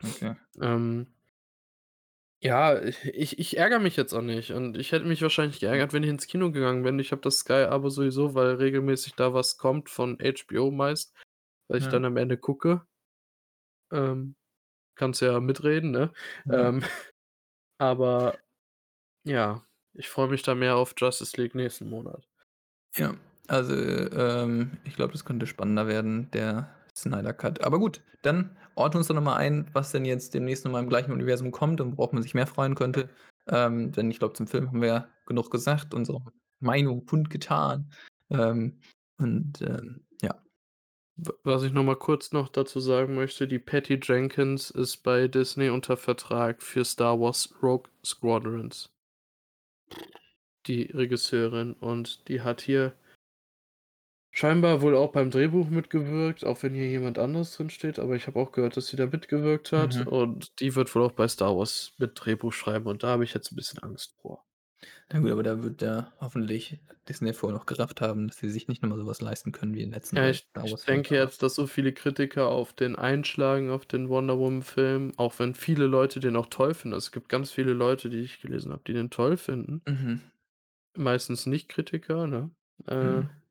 okay. 0.03 0.35
Ähm 0.61 1.07
ja, 2.41 2.81
ich 2.83 3.39
ich 3.39 3.57
ärgere 3.57 3.79
mich 3.79 3.95
jetzt 3.97 4.13
auch 4.13 4.21
nicht 4.21 4.51
und 4.51 4.77
ich 4.77 4.91
hätte 4.91 5.05
mich 5.05 5.21
wahrscheinlich 5.21 5.59
Mhm. 5.71 5.79
geärgert, 5.79 5.93
wenn 5.93 6.03
ich 6.03 6.09
ins 6.09 6.27
Kino 6.27 6.51
gegangen 6.51 6.83
bin. 6.83 6.99
Ich 6.99 7.11
habe 7.11 7.21
das 7.21 7.39
Sky-Abo 7.39 7.89
sowieso, 7.89 8.35
weil 8.35 8.55
regelmäßig 8.55 9.15
da 9.15 9.33
was 9.33 9.57
kommt 9.57 9.89
von 9.89 10.17
HBO 10.21 10.71
meist, 10.71 11.13
weil 11.67 11.79
ich 11.79 11.87
Ja. 11.87 11.89
dann 11.89 12.05
am 12.05 12.17
Ende 12.17 12.37
gucke. 12.37 12.85
Ähm, 13.91 14.35
kannst 14.95 15.21
ja 15.21 15.39
mitreden, 15.39 15.91
ne? 15.91 16.13
Ja. 16.45 16.51
Ähm, 16.51 16.81
aber 17.79 18.39
ja, 19.25 19.65
ich 19.93 20.09
freue 20.09 20.29
mich 20.29 20.43
da 20.43 20.55
mehr 20.55 20.77
auf 20.77 20.95
Justice 20.97 21.41
League 21.41 21.55
nächsten 21.55 21.89
Monat. 21.89 22.27
Ja, 22.97 23.15
also, 23.47 23.73
ähm, 23.75 24.77
ich 24.85 24.95
glaube, 24.95 25.11
das 25.13 25.25
könnte 25.25 25.47
spannender 25.47 25.87
werden, 25.87 26.29
der 26.31 26.73
Snyder 26.95 27.33
Cut. 27.33 27.61
Aber 27.61 27.79
gut, 27.79 28.01
dann 28.21 28.57
ordne 28.75 28.99
uns 28.99 29.07
doch 29.07 29.15
noch 29.15 29.21
mal 29.21 29.35
ein, 29.35 29.69
was 29.73 29.91
denn 29.91 30.05
jetzt 30.05 30.33
demnächst 30.33 30.65
noch 30.65 30.71
mal 30.71 30.81
im 30.81 30.89
gleichen 30.89 31.11
Universum 31.11 31.51
kommt 31.51 31.81
und 31.81 31.97
worauf 31.97 32.11
man 32.11 32.23
sich 32.23 32.33
mehr 32.33 32.47
freuen 32.47 32.75
könnte. 32.75 33.09
Ähm, 33.47 33.91
denn 33.91 34.09
ich 34.09 34.19
glaube, 34.19 34.33
zum 34.33 34.47
Film 34.47 34.67
haben 34.67 34.81
wir 34.81 34.87
ja 34.87 35.09
genug 35.25 35.51
gesagt, 35.51 35.93
unsere 35.93 36.21
Meinung 36.59 37.05
kundgetan. 37.05 37.91
Ähm, 38.29 38.79
und, 39.17 39.61
ähm, 39.61 40.05
ja. 40.21 40.41
Was 41.43 41.63
ich 41.63 41.71
noch 41.71 41.83
mal 41.83 41.95
kurz 41.95 42.33
noch 42.33 42.49
dazu 42.49 42.79
sagen 42.79 43.15
möchte, 43.15 43.47
die 43.47 43.59
Patty 43.59 43.99
Jenkins 44.01 44.69
ist 44.69 44.97
bei 44.97 45.27
Disney 45.27 45.69
unter 45.69 45.95
Vertrag 45.95 46.61
für 46.61 46.83
Star 46.83 47.19
Wars 47.19 47.53
Rogue 47.61 47.89
Squadrons. 48.05 48.89
Die 50.65 50.83
Regisseurin 50.83 51.73
und 51.73 52.27
die 52.27 52.41
hat 52.41 52.59
hier 52.59 52.93
scheinbar 54.35 54.81
wohl 54.83 54.95
auch 54.95 55.11
beim 55.13 55.31
Drehbuch 55.31 55.69
mitgewirkt, 55.69 56.45
auch 56.45 56.61
wenn 56.63 56.73
hier 56.75 56.87
jemand 56.89 57.17
anderes 57.19 57.53
drin 57.55 57.69
steht, 57.71 57.99
aber 57.99 58.15
ich 58.15 58.27
habe 58.27 58.39
auch 58.39 58.51
gehört, 58.51 58.77
dass 58.77 58.87
sie 58.87 58.97
da 58.97 59.07
mitgewirkt 59.07 59.71
hat 59.71 60.01
Mhm. 60.01 60.07
und 60.07 60.59
die 60.61 60.73
wird 60.75 60.93
wohl 60.95 61.03
auch 61.03 61.11
bei 61.11 61.27
Star 61.27 61.57
Wars 61.57 61.93
mit 61.97 62.11
Drehbuch 62.15 62.53
schreiben 62.53 62.87
und 62.87 63.03
da 63.03 63.09
habe 63.09 63.23
ich 63.25 63.33
jetzt 63.33 63.51
'n 63.51 63.55
bisschen 63.55 63.79
Angst 63.79 64.15
vor. 64.21 64.45
Na 65.11 65.19
gut, 65.19 65.31
aber 65.31 65.43
da 65.43 65.63
wird 65.63 65.81
ja 65.81 66.13
hoffentlich 66.19 66.79
Disney 67.09 67.33
vorher 67.33 67.57
noch 67.59 67.65
gerafft 67.67 68.01
haben, 68.01 68.27
dass 68.29 68.37
sie 68.37 68.49
sich 68.51 68.67
nicht 68.69 68.83
noch 68.83 68.89
mal 68.89 68.99
so 68.99 69.07
was 69.07 69.21
leisten 69.21 69.51
können 69.53 69.73
wie 69.75 69.79
den 69.81 69.91
letzten 69.91 70.17
Ja, 70.17 70.27
3 70.27 70.29
ich 70.29 70.47
Star 70.53 70.63
ich 70.63 70.71
Wars 70.71 70.85
Filmen 70.85 71.03
denke 71.03 71.13
jetzt, 71.15 71.43
dass 71.43 71.55
so 71.55 71.67
viele 71.67 71.91
Kritiker 71.93 72.47
auf 72.47 72.73
den 72.73 72.95
einschlagen, 72.95 73.69
auf 73.69 73.85
den 73.85 74.07
Wonder 74.09 74.37
Woman 74.39 74.61
Film, 74.63 75.11
auch 75.17 75.37
wenn 75.39 75.53
viele 75.55 75.85
Leute 75.87 76.19
den 76.19 76.35
auch 76.37 76.47
toll 76.47 76.73
finden. 76.73 76.95
Es 76.97 77.11
gibt 77.11 77.27
ganz 77.29 77.51
viele 77.51 77.73
Leute, 77.73 78.09
die 78.09 78.19
ich 78.21 78.39
gelesen 78.41 78.71
habe, 78.71 78.81
die 78.87 78.93
den 78.93 79.09
toll 79.11 79.37
finden. 79.37 79.85
Mhm. 79.87 80.31
Meistens 80.97 81.45
Nicht-Kritiker, 81.45 82.25
ne? 82.27 82.51
Äh 82.87 82.95
Mhm. 83.01 83.44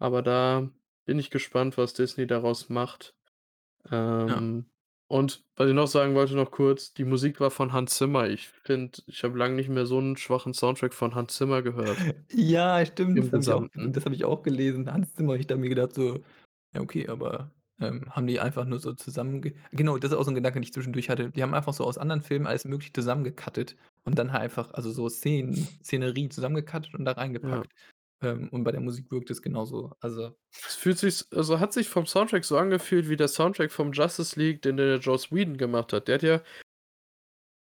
Aber 0.00 0.22
da 0.22 0.70
bin 1.06 1.18
ich 1.20 1.30
gespannt, 1.30 1.78
was 1.78 1.94
Disney 1.94 2.26
daraus 2.28 2.70
macht. 2.70 3.16
Ja. 4.28 4.40
Ähm, 4.40 4.70
und 5.08 5.44
was 5.56 5.68
ich 5.68 5.74
noch 5.74 5.88
sagen 5.88 6.14
wollte 6.16 6.36
noch 6.36 6.50
kurz, 6.52 6.94
die 6.94 7.04
Musik 7.04 7.40
war 7.40 7.50
von 7.52 7.72
Hans 7.72 7.96
Zimmer. 7.96 8.28
Ich 8.30 8.48
finde 8.48 9.02
ich 9.06 9.24
habe 9.24 9.38
lang 9.38 9.56
nicht 9.56 9.68
mehr 9.70 9.86
so 9.86 9.98
'n 10.00 10.16
schwachen 10.16 10.54
Soundtrack 10.54 10.94
von 10.94 11.14
Hans 11.16 11.36
Zimmer 11.36 11.62
gehört. 11.62 12.08
Ja, 12.32 12.84
stimmt, 12.86 13.18
Im 13.18 13.32
das 13.32 13.48
habe 13.48 13.68
ich 13.74 14.04
habe 14.04 14.14
ich 14.14 14.24
auch 14.24 14.42
gelesen. 14.42 14.90
Hans 14.92 15.14
Zimmer. 15.14 15.34
Ich 15.36 15.46
da 15.46 15.56
mir 15.56 15.68
gedacht 15.68 15.94
so: 15.94 16.20
„Ja, 16.74 16.80
okay, 16.80 17.08
aber, 17.08 17.52
ähm, 17.80 18.10
haben 18.14 18.26
die 18.26 18.40
einfach 18.40 18.64
nur 18.66 18.78
so 18.80 18.92
zusammenge“ 18.94 19.54
genau, 19.72 19.98
das 19.98 20.12
ist 20.12 20.16
auch 20.18 20.24
so 20.24 20.30
'n 20.30 20.34
Gedanke, 20.34 20.58
den 20.60 20.62
ich 20.64 20.72
zwischendurch 20.72 21.10
hatte. 21.10 21.30
Die 21.30 21.42
haben 21.42 21.54
einfach 21.54 21.72
so 21.74 21.84
aus 21.84 21.98
anderen 21.98 22.22
Filmen 22.22 22.46
alles 22.46 22.64
Mögliche 22.64 22.92
zusammengecuttet 22.92 23.76
und 24.04 24.18
dann 24.18 24.32
halt 24.32 24.42
einfach 24.44 24.72
also, 24.74 24.90
so 24.92 25.08
Szenen 25.08 25.68
Szenerie 25.82 26.28
zusammengecuttet 26.28 26.94
und 26.94 27.04
da 27.04 27.12
Ja. 27.42 27.62
Ähm, 28.22 28.48
und 28.50 28.64
bei 28.64 28.72
der 28.72 28.80
Musik 28.80 29.10
wirkt 29.10 29.30
es 29.30 29.40
genauso. 29.42 29.92
Also 30.00 30.36
Es 30.52 30.74
fühlt 30.76 30.98
sich 30.98 31.24
also, 31.32 31.58
hat 31.60 31.72
sich 31.72 31.88
vom 31.88 32.06
Soundtrack 32.06 32.44
so 32.44 32.58
angefühlt 32.58 33.08
wie 33.08 33.16
der 33.16 33.28
Soundtrack 33.28 33.72
vom 33.72 33.92
Justice 33.92 34.38
League, 34.38 34.62
den 34.62 34.76
der 34.76 34.98
Joss 34.98 35.32
Whedon 35.32 35.56
gemacht 35.56 35.92
hat. 35.92 36.08
Der 36.08 36.16
hat 36.16 36.22
ja 36.22 36.42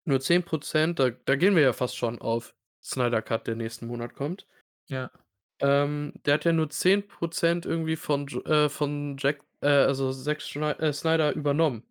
nur 0.05 0.21
10 0.21 0.43
%, 0.43 0.99
da 0.99 1.09
da 1.09 1.35
gehen 1.35 1.55
wir 1.55 1.63
ja 1.63 1.73
fast 1.73 1.97
schon 1.97 2.19
auf 2.19 2.55
Snyder 2.81 3.21
Cut, 3.21 3.47
der 3.47 3.55
nächsten 3.55 3.87
Monat 3.87 4.13
kommt. 4.13 4.47
Ja. 4.89 5.11
Ähm, 5.59 6.13
der 6.25 6.35
hat 6.35 6.45
ja 6.45 6.53
nur 6.53 6.69
10 6.69 7.03
% 7.07 7.65
irgendwie 7.65 7.95
von 7.97 8.27
äh, 8.45 8.69
von 8.69 9.17
Jack 9.19 9.43
äh, 9.61 9.67
also, 9.67 10.13
Zack 10.13 10.39
äh, 10.55 10.93
Snyder 10.93 11.33
übernommen 11.33 11.83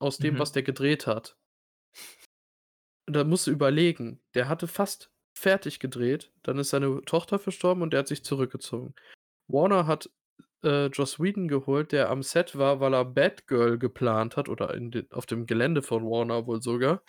aus 0.00 0.18
dem, 0.18 0.34
Mhm. 0.34 0.38
was 0.38 0.52
der 0.52 0.62
gedreht 0.62 1.06
hat. 1.06 1.36
Da 3.06 3.24
musst 3.24 3.46
du 3.46 3.50
überlegen, 3.50 4.20
der 4.34 4.48
hatte 4.48 4.68
fast 4.68 5.10
fertig 5.38 5.80
gedreht, 5.80 6.32
dann 6.42 6.58
ist 6.58 6.70
seine 6.70 7.02
Tochter 7.06 7.38
verstorben 7.38 7.82
und 7.82 7.92
der 7.92 8.00
hat 8.00 8.08
sich 8.08 8.24
zurückgezogen. 8.24 8.94
Warner 9.48 9.86
hat, 9.86 10.10
äh, 10.64 10.86
Joss 10.88 11.20
Whedon 11.20 11.48
geholt, 11.48 11.92
der 11.92 12.10
am 12.10 12.22
Set 12.24 12.58
war, 12.58 12.80
weil 12.80 12.94
er 12.94 13.04
Batgirl 13.06 13.78
geplant 13.78 14.36
hat 14.36 14.48
oder 14.50 14.68
de 14.78 15.06
auf 15.12 15.26
dem 15.26 15.46
Gelände 15.46 15.82
von 15.82 16.04
Warner 16.04 16.46
wohl 16.46 16.62
sogar 16.62 17.02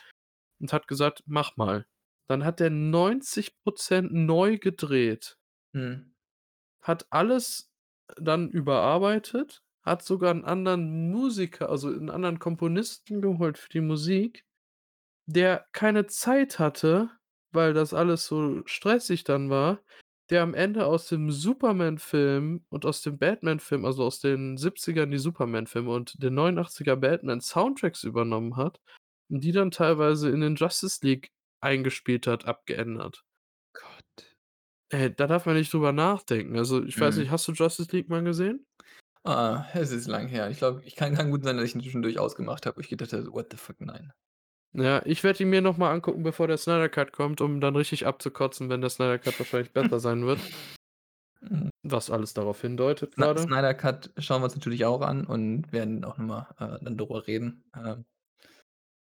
und 0.61 0.73
hat 0.73 0.87
gesagt: 0.89 1.23
„Mach 1.27 1.57
mal.“ 1.57 1.85
Dann 2.27 2.45
hat 2.45 2.59
der 2.61 2.71
90 2.71 3.57
% 3.65 4.11
neu 4.13 4.57
gedreht. 4.59 5.37
Mhm. 5.73 6.13
Hat 6.83 7.07
alles 7.11 7.71
dann 8.17 8.49
überarbeitet, 8.51 9.63
hat 9.83 10.03
sogar 10.03 10.31
'n 10.33 10.45
anderen 10.45 11.11
Musiker, 11.11 11.69
also, 11.71 11.89
'n 11.91 12.09
anderen 12.11 12.39
Komponisten 12.39 13.21
geholt 13.21 13.57
für 13.59 13.69
die 13.69 13.81
Musik, 13.81 14.45
der 15.27 15.65
keine 15.73 16.07
Zeit 16.07 16.59
hatte, 16.59 17.11
weil 17.51 17.73
das 17.73 17.93
alles 17.93 18.25
so 18.27 18.61
stressig 18.65 19.23
dann 19.23 19.49
war, 19.49 19.81
der 20.29 20.43
am 20.43 20.53
Ende 20.53 20.85
aus 20.85 21.07
dem 21.07 21.31
Superman-Film 21.31 22.65
und 22.69 22.85
aus 22.85 23.01
dem 23.01 23.17
Batman-Film, 23.17 23.85
also, 23.85 24.03
aus 24.05 24.19
den 24.19 24.57
70ern 24.57 25.11
die 25.11 25.17
Superman-Filme 25.17 25.91
und 25.91 26.21
den 26.23 26.33
89er 26.35 26.95
Batman 26.97 27.41
Soundtracks 27.41 28.03
übernommen 28.03 28.57
hat 28.57 28.79
und 29.29 29.43
die 29.43 29.51
dann 29.51 29.71
teilweise 29.71 30.29
in 30.29 30.41
den 30.41 30.55
Justice 30.55 30.99
League 31.05 31.31
eingespielt 31.61 32.27
hat, 32.27 32.45
abgeändert. 32.45 33.23
Gott. 33.75 34.35
Ey, 34.91 35.13
da 35.15 35.27
darf 35.27 35.45
man 35.45 35.55
nicht 35.55 35.71
drüber 35.71 35.91
nachdenken. 35.91 36.57
Also, 36.57 36.83
ich 36.83 36.99
weiß 36.99 37.17
nicht, 37.17 37.29
Mhm. 37.29 37.31
hast 37.31 37.47
du 37.47 37.51
Justice 37.51 37.91
League 37.95 38.09
mal 38.09 38.23
gesehen? 38.23 38.65
Ah, 39.25 39.65
es 39.73 39.91
ist 39.91 40.07
lang 40.07 40.27
her. 40.29 40.49
Ich 40.49 40.57
glaube, 40.59 40.81
ich 40.85 40.95
kann 40.95 41.13
kann 41.15 41.29
gut 41.31 41.43
sein, 41.43 41.57
dass 41.57 41.65
ich 41.65 41.75
ihn 41.75 41.81
zwischendurch 41.81 42.19
ausgemacht 42.19 42.65
habe, 42.65 42.79
ich 42.81 42.87
gedacht 42.89 43.11
habe 43.13 43.31
„What 43.33 43.47
the 43.51 43.57
fuck, 43.57 43.79
nein.“ 43.81 44.13
Ja, 44.73 45.01
ich 45.05 45.23
werde 45.23 45.43
ihn 45.43 45.49
mir 45.49 45.61
noch 45.61 45.77
mal 45.77 45.91
angucken, 45.91 46.21
bevor 46.23 46.47
der 46.47 46.57
Snyder 46.57 46.89
Cut 46.89 47.11
kommt, 47.11 47.41
um 47.41 47.59
dann 47.59 47.75
richtig 47.75 48.05
abzukotzen, 48.05 48.69
wenn 48.69 48.81
der 48.81 48.89
Snyder 48.91 49.17
Cut 49.17 49.39
wahrscheinlich 49.39 49.71
besser 49.73 49.99
sein 49.99 50.25
wird. 50.25 50.39
Mhm. 51.41 51.69
Was 51.83 52.11
alles 52.11 52.33
darauf 52.33 52.61
hindeutet 52.61 53.13
Sny 53.13 53.23
grade. 53.23 53.41
Snyder 53.41 53.73
Cut 53.73 54.11
schauen 54.17 54.41
wir 54.41 54.45
uns 54.45 54.55
natürlich 54.55 54.85
auch 54.85 55.01
an 55.01 55.25
und 55.25 55.71
werden 55.71 56.03
auch 56.03 56.17
noch 56.17 56.25
mal, 56.25 56.47
äh, 56.59 56.83
dann 56.83 56.97
darüber 56.97 57.25
reden. 57.27 57.63
Ähm 57.75 58.05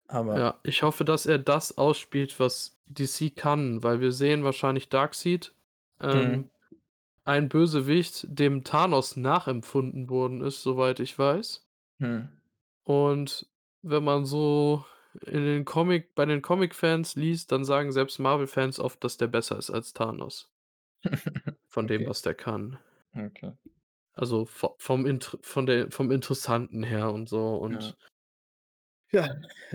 aber 0.07 0.39
Ja, 0.39 0.61
ich 0.63 0.83
hoffe, 0.83 1.05
dass 1.05 1.27
er 1.27 1.39
das 1.39 1.77
ausspielt, 1.77 2.39
was 2.39 2.79
DC 2.87 3.35
kann, 3.35 3.83
weil 3.83 4.01
wir 4.01 4.13
sehen 4.13 4.45
wahrscheinlich 4.45 4.89
Darkseid, 4.89 5.53
Mhm. 6.01 6.09
ähm, 6.11 6.51
ein 7.25 7.49
Bösewicht, 7.49 8.27
dem 8.29 8.63
Thanos 8.65 9.17
nachempfunden 9.17 10.09
worden 10.09 10.41
ist, 10.41 10.63
soweit 10.63 11.01
ich 11.01 11.19
weiß. 11.19 11.67
Mhm. 11.99 12.29
Und 12.85 13.47
wenn 13.83 14.05
man 14.05 14.25
so 14.25 14.85
in 15.27 15.45
den 15.45 15.65
Comic 15.65 16.15
bei 16.15 16.25
den 16.27 16.43
Comic-Fans 16.43 17.15
liest, 17.17 17.53
dann 17.53 17.65
sagen 17.65 17.93
selbst 17.93 18.19
Marvel-Fans 18.19 18.81
oft, 18.81 19.03
dass 19.05 19.17
der 19.17 19.29
besser 19.29 19.59
ist 19.59 19.71
als 19.71 19.93
Thanos. 19.93 20.51
Von 21.69 21.87
dem, 21.87 22.03
Okay. 22.03 22.09
was 22.09 22.23
der 22.23 22.35
kann. 22.35 22.79
Okay. 23.15 23.53
Also, 24.15 24.45
vo 24.47 24.75
vom 24.79 25.07
Int 25.07 25.39
von 25.43 25.65
der 25.67 25.91
vom 25.91 26.11
Interessanten 26.11 26.83
her 26.83 27.13
und 27.13 27.29
so 27.29 27.57
Ja. 27.69 27.93
und 27.93 27.97
ja, 29.13 29.27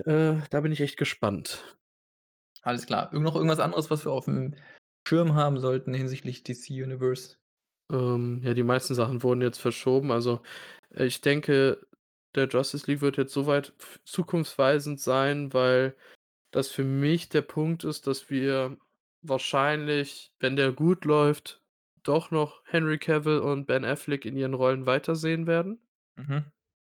äh, 0.05 0.41
da 0.49 0.61
bin 0.61 0.71
ich 0.71 0.81
echt 0.81 0.97
gespannt. 0.97 1.77
Alles 2.61 2.85
klar. 2.85 3.11
Irgend 3.13 3.23
noch 3.25 3.35
irgendwas 3.35 3.59
anderes, 3.59 3.89
was 3.91 4.05
wir 4.05 4.11
aufm 4.11 4.55
Schirm 5.07 5.33
haben 5.35 5.59
sollten 5.59 5.93
hinsichtlich 5.93 6.43
DC 6.43 6.71
Universe? 6.71 7.37
Ähm, 7.91 8.41
ja, 8.43 8.53
die 8.53 8.63
meisten 8.63 8.95
Sachen 8.95 9.23
wurden 9.23 9.41
jetzt 9.41 9.59
verschoben. 9.59 10.11
Also, 10.11 10.41
ich 10.91 11.21
denke, 11.21 11.85
der 12.35 12.47
Justice 12.47 12.87
League 12.91 13.01
wird 13.01 13.17
jetzt 13.17 13.33
so 13.33 13.47
weit 13.47 13.73
f 13.79 13.99
zukunftsweisend 14.05 14.99
sein, 14.99 15.53
weil 15.53 15.95
das 16.51 16.69
für 16.71 16.83
mich 16.85 17.29
der 17.29 17.41
Punkt 17.43 17.83
ist, 17.85 18.07
dass 18.07 18.29
wir 18.29 18.77
wahrscheinlich, 19.23 20.33
wenn 20.39 20.55
der 20.57 20.71
gut 20.73 21.05
läuft, 21.05 21.63
doch 22.03 22.31
noch 22.31 22.63
Henry 22.65 22.99
Cavill 22.99 23.39
und 23.39 23.67
Ben 23.67 23.85
Affleck 23.85 24.25
in 24.25 24.37
ihren 24.37 24.53
Rollen 24.55 24.85
weitersehen 24.87 25.47
werden. 25.47 25.81
Mhm. 26.17 26.53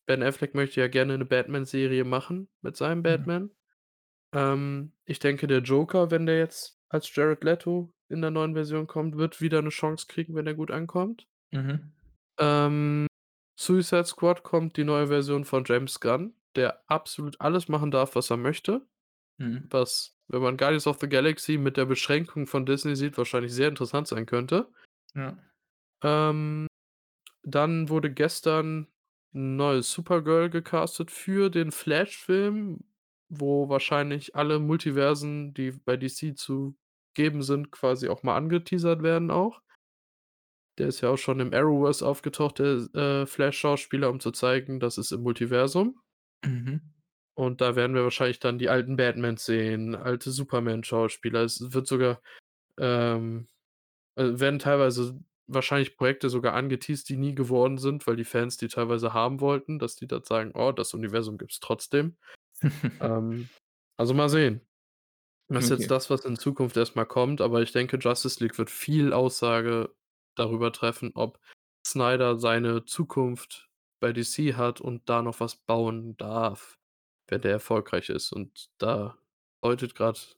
Ben 0.09 0.21
Affleck 0.21 0.53
möchte 0.53 0.81
ja 0.81 0.87
gerne 0.87 1.17
'ne 1.17 1.25
Batman-Serie 1.25 2.03
machen 2.03 2.47
mit 2.61 2.75
seinem 2.77 3.01
Mhm. 3.07 3.25
Batman. 3.25 3.49
Ähm, 4.33 4.93
ich 5.05 5.19
denke, 5.19 5.47
der 5.47 5.59
Joker, 5.61 6.11
wenn 6.11 6.25
der 6.27 6.39
jetzt 6.39 6.79
als 6.89 7.13
Jared 7.15 7.43
Leto 7.43 7.93
in 8.09 8.21
der 8.21 8.31
neuen 8.31 8.55
Version 8.55 8.87
kommt, 8.87 9.17
wird 9.17 9.41
wieder 9.41 9.61
'ne 9.61 9.69
Chance 9.69 10.07
kriegen, 10.09 10.35
wenn 10.35 10.47
er 10.47 10.55
gut 10.55 10.71
ankommt. 10.71 11.27
Mhm. 11.53 11.95
Ähm, 12.39 13.07
Suicide 13.57 14.05
Squad 14.05 14.43
kommt 14.43 14.77
die 14.77 14.83
neue 14.83 15.07
Version 15.07 15.45
von 15.45 15.63
James 15.65 15.99
Gunn, 15.99 16.35
der 16.55 16.83
absolut 16.89 17.39
alles 17.41 17.67
machen 17.69 17.91
darf, 17.91 18.15
was 18.15 18.29
er 18.29 18.37
möchte, 18.37 18.87
Mhm. 19.39 19.69
was, 19.71 20.17
wenn 20.29 20.41
man 20.43 20.57
Guardians 20.57 20.87
of 20.87 20.99
the 21.01 21.09
Galaxy 21.09 21.57
mit 21.57 21.77
der 21.77 21.85
Beschränkung 21.85 22.47
von 22.47 22.65
Disney 22.65 22.95
sieht, 22.95 23.17
wahrscheinlich 23.17 23.53
sehr 23.53 23.69
interessant 23.69 24.07
sein 24.09 24.25
könnte. 24.27 24.69
Ja. 25.15 25.35
Ähm, 26.03 26.67
dann 27.43 27.89
wurde 27.89 28.13
gestern 28.13 28.87
'n 29.35 29.57
neues 29.57 29.91
Supergirl 29.93 30.49
gecastet 30.51 31.11
für 31.11 31.49
den 31.51 31.71
Flash-Film, 31.73 32.85
wo 33.29 33.69
wahrscheinlich 33.69 34.35
alle 34.35 34.59
Multiversen, 34.59 35.53
die 35.55 35.71
bei 35.71 35.97
DC 35.97 36.33
zu 36.35 36.77
geben 37.15 37.43
sind, 37.43 37.71
quasi 37.71 38.09
auch 38.09 38.23
mal 38.23 38.37
angeteasert 38.37 39.03
werden 39.03 39.31
auch. 39.31 39.61
Der 40.77 40.87
ist 40.87 41.01
ja 41.01 41.09
auch 41.09 41.17
schon 41.17 41.39
im 41.41 41.53
Arrowverse 41.53 42.05
aufgetaucht, 42.05 42.59
der, 42.59 42.87
äh, 42.95 43.25
Flash-Schauspieler, 43.25 44.09
um 44.09 44.19
zu 44.21 44.31
zeigen, 44.31 44.79
das 44.79 44.97
ist 44.97 45.11
im 45.11 45.21
Multiversum. 45.23 45.99
Mhm. 46.45 46.95
Und 47.37 47.59
da 47.61 47.75
werden 47.75 47.95
wir 47.95 48.03
wahrscheinlich 48.03 48.39
dann 48.39 48.57
die 48.57 48.69
alten 48.69 48.95
Batmans 48.95 49.45
sehen, 49.45 49.95
alte 49.95 50.31
Superman-Schauspieler. 50.31 51.41
Es 51.43 51.73
wird 51.73 51.87
sogar, 51.87 52.21
ähm 52.79 53.47
äh, 54.17 54.39
werden 54.39 54.59
teilweise 54.59 55.19
wahrscheinlich 55.47 55.97
Projekte 55.97 56.29
sogar 56.29 56.53
angeteast, 56.55 57.09
die 57.09 57.17
nie 57.17 57.35
geworden 57.35 57.77
sind, 57.79 58.07
weil 58.07 58.15
die 58.17 58.25
Fans 58.25 58.57
die 58.57 58.67
teilweise 58.69 59.13
haben 59.13 59.41
wollten, 59.41 59.79
dass 59.79 59.95
die 59.97 60.07
dann 60.07 60.23
sagen: 60.23 60.51
„Oh, 60.55 60.71
das 60.73 60.93
Universum 60.95 61.37
gibt's 61.39 61.59
trotzdem.“ 61.61 62.17
Ähm, 63.01 63.51
also 63.97 64.13
mal 64.15 64.29
sehen. 64.29 64.61
Das 65.49 65.65
ist 65.65 65.69
jetzt 65.71 65.89
Okay. 65.89 65.91
das, 65.91 66.09
was 66.09 66.25
in 66.25 66.37
Zukunft 66.37 66.77
erst 66.77 66.95
mal 66.95 67.05
kommt, 67.05 67.41
aber 67.41 67.61
ich 67.61 67.71
denke, 67.71 67.97
Justice 67.97 68.43
League 68.43 68.57
wird 68.57 68.69
viel 68.71 69.13
Aussage 69.13 69.95
darüber 70.35 70.71
treffen, 70.71 71.11
ob 71.15 71.39
Snyder 71.85 72.37
seine 72.39 72.85
Zukunft 72.85 73.69
bei 73.99 74.11
DC 74.13 74.55
hat 74.55 74.81
und 74.81 75.09
da 75.09 75.21
noch 75.21 75.39
was 75.39 75.55
bauen 75.55 76.17
darf, 76.17 76.79
wenn 77.27 77.41
der 77.41 77.51
erfolgreich 77.53 78.09
ist. 78.09 78.31
Und 78.31 78.69
da 78.77 79.17
deutet 79.61 79.95
grad 79.95 80.37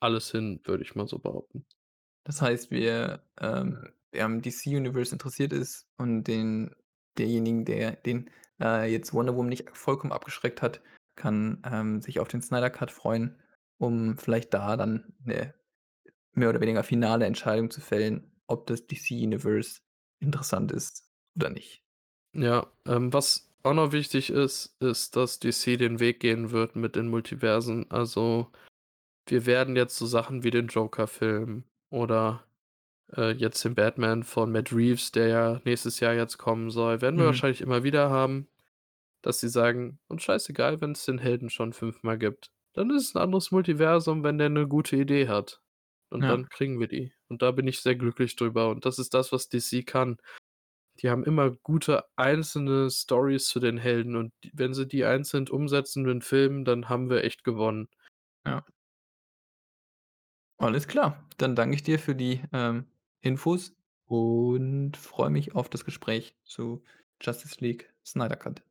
alles 0.00 0.30
hin, 0.30 0.60
würde 0.64 0.84
ich 0.84 0.94
mal 0.94 1.08
so 1.08 1.18
behaupten. 1.18 1.66
Das 2.26 2.42
heißt, 2.42 2.70
wir, 2.70 3.24
ähm 3.40 3.92
wer 4.12 4.24
am 4.24 4.42
DC 4.42 4.66
Universe 4.66 5.12
interessiert 5.14 5.52
ist 5.52 5.86
und 5.96 6.24
den 6.24 6.74
derjenigen, 7.16 7.64
der 7.64 7.92
den, 7.92 8.28
äh, 8.60 8.90
jetzt 8.90 9.14
Wonder 9.14 9.36
Woman 9.36 9.48
nicht 9.50 9.70
vollkommen 9.76 10.12
abgeschreckt 10.12 10.62
hat, 10.62 10.80
kann, 11.14 11.62
ähm, 11.64 12.00
sich 12.02 12.18
auf 12.18 12.26
den 12.28 12.42
Snyder 12.42 12.70
Cut 12.70 12.90
freuen, 12.90 13.38
um 13.78 14.18
vielleicht 14.18 14.52
da 14.52 14.76
dann 14.76 15.14
'ne 15.24 15.54
mehr 16.34 16.50
oder 16.50 16.60
weniger 16.60 16.84
finale 16.84 17.26
Entscheidung 17.26 17.70
zu 17.70 17.80
fällen, 17.80 18.32
ob 18.50 18.66
das 18.66 18.86
DC 18.86 19.14
Universe 19.14 19.80
interessant 20.20 20.72
ist 20.72 21.10
oder 21.36 21.50
nicht. 21.50 21.82
Ja, 22.34 22.70
ähm, 22.86 23.12
was 23.12 23.50
auch 23.64 23.74
noch 23.74 23.90
wichtig 23.92 24.30
ist, 24.30 24.76
ist, 24.80 25.16
dass 25.16 25.40
DC 25.40 25.76
den 25.76 25.98
Weg 25.98 26.20
gehen 26.20 26.52
wird 26.52 26.76
mit 26.76 26.94
den 26.94 27.08
Multiversen. 27.08 27.90
Also, 27.90 28.52
wir 29.26 29.46
werden 29.46 29.76
jetzt 29.76 29.96
so 29.98 30.06
Sachen 30.06 30.44
wie 30.44 30.50
den 30.50 30.68
Joker-Film 30.68 31.64
oder, 31.90 32.46
äh, 33.16 33.32
jetzt 33.32 33.64
den 33.64 33.74
Batman 33.76 34.24
von 34.24 34.52
Matt 34.52 34.72
Reeves, 34.72 35.12
der 35.12 35.28
ja 35.28 35.62
nächstes 35.64 36.00
Jahr 36.00 36.14
jetzt 36.14 36.38
kommen 36.38 36.70
soll, 36.70 37.02
werden 37.02 37.18
wir 37.18 37.24
Mhm. 37.24 37.26
wahrscheinlich 37.26 37.62
immer 37.62 37.84
wieder 37.84 38.10
haben, 38.10 38.48
dass 39.22 39.40
sie 39.40 39.48
sagen: 39.50 40.00
„Uns 40.08 40.22
scheißegal, 40.24 40.80
wenn's 40.80 41.04
den 41.06 41.18
Helden 41.18 41.50
schon 41.50 41.72
fünfmal 41.74 42.18
gibt. 42.18 42.52
Dann 42.74 42.90
ist 42.90 43.08
es 43.10 43.14
'n 43.16 43.18
anderes 43.22 43.50
Multiversum, 43.52 44.24
wenn 44.24 44.38
der 44.38 44.50
'ne 44.50 44.68
gute 44.68 44.96
Idee 44.96 45.28
hat. 45.28 45.62
Und 46.10 46.28
Ja. 46.28 46.30
dann 46.30 46.48
kriegen 46.50 46.80
wir 46.80 46.88
die.“ 46.88 47.12
Und 47.30 47.42
da 47.42 47.52
bin 47.52 47.66
ich 47.66 47.80
sehr 47.80 47.96
glücklich 47.96 48.36
drüber 48.36 48.70
und 48.70 48.84
das 48.84 48.98
ist 48.98 49.14
das, 49.14 49.32
was 49.32 49.48
DC 49.48 49.86
kann. 49.86 50.18
Die 51.00 51.08
haben 51.10 51.24
immer 51.24 51.50
gute 51.50 52.04
einzelne 52.16 52.90
Storys 52.90 53.46
zu 53.46 53.60
den 53.60 53.78
Helden 53.78 54.16
und 54.16 54.32
wenn 54.52 54.74
sie 54.74 54.86
die 54.86 55.04
einzeln 55.04 55.48
umsetzen 55.48 56.06
in 56.08 56.22
Filmen, 56.22 56.64
dann 56.64 56.88
haben 56.88 57.08
wir 57.08 57.24
echt 57.24 57.44
gewonnen. 57.44 57.88
Ja. 58.46 58.64
Alles 60.58 60.88
klar. 60.88 61.26
Dann 61.38 61.56
danke 61.56 61.74
ich 61.76 61.82
dir 61.82 61.98
für 61.98 62.14
die, 62.14 62.42
ähm, 62.52 62.86
Infos 63.22 63.74
und 64.06 64.96
freue 64.96 65.30
mich 65.30 65.54
auf 65.54 65.68
das 65.68 65.84
Gespräch 65.84 66.34
zu 66.44 66.82
Justice 67.20 67.56
League 67.60 67.92
Snyder 68.04 68.36
Cut. 68.36 68.62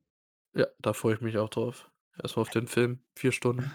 Ja, 0.54 0.68
da 0.80 0.94
freue 0.94 1.16
ich 1.16 1.22
mich 1.22 1.38
auch 1.38 1.50
drauf. 1.50 1.90
Erst 2.22 2.36
mal 2.36 2.42
auf 2.42 2.50
den 2.50 2.68
Film, 2.68 3.00
4 3.16 3.32
Stunden. 3.32 3.72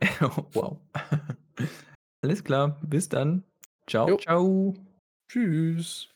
Wow. 0.54 0.78
Alles 2.22 2.44
klar, 2.44 2.80
bis 2.82 3.08
dann. 3.08 3.47
Ciao, 3.88 4.06
jo. 4.08 4.16
ciao. 4.18 4.74
Tschüss. 5.28 6.08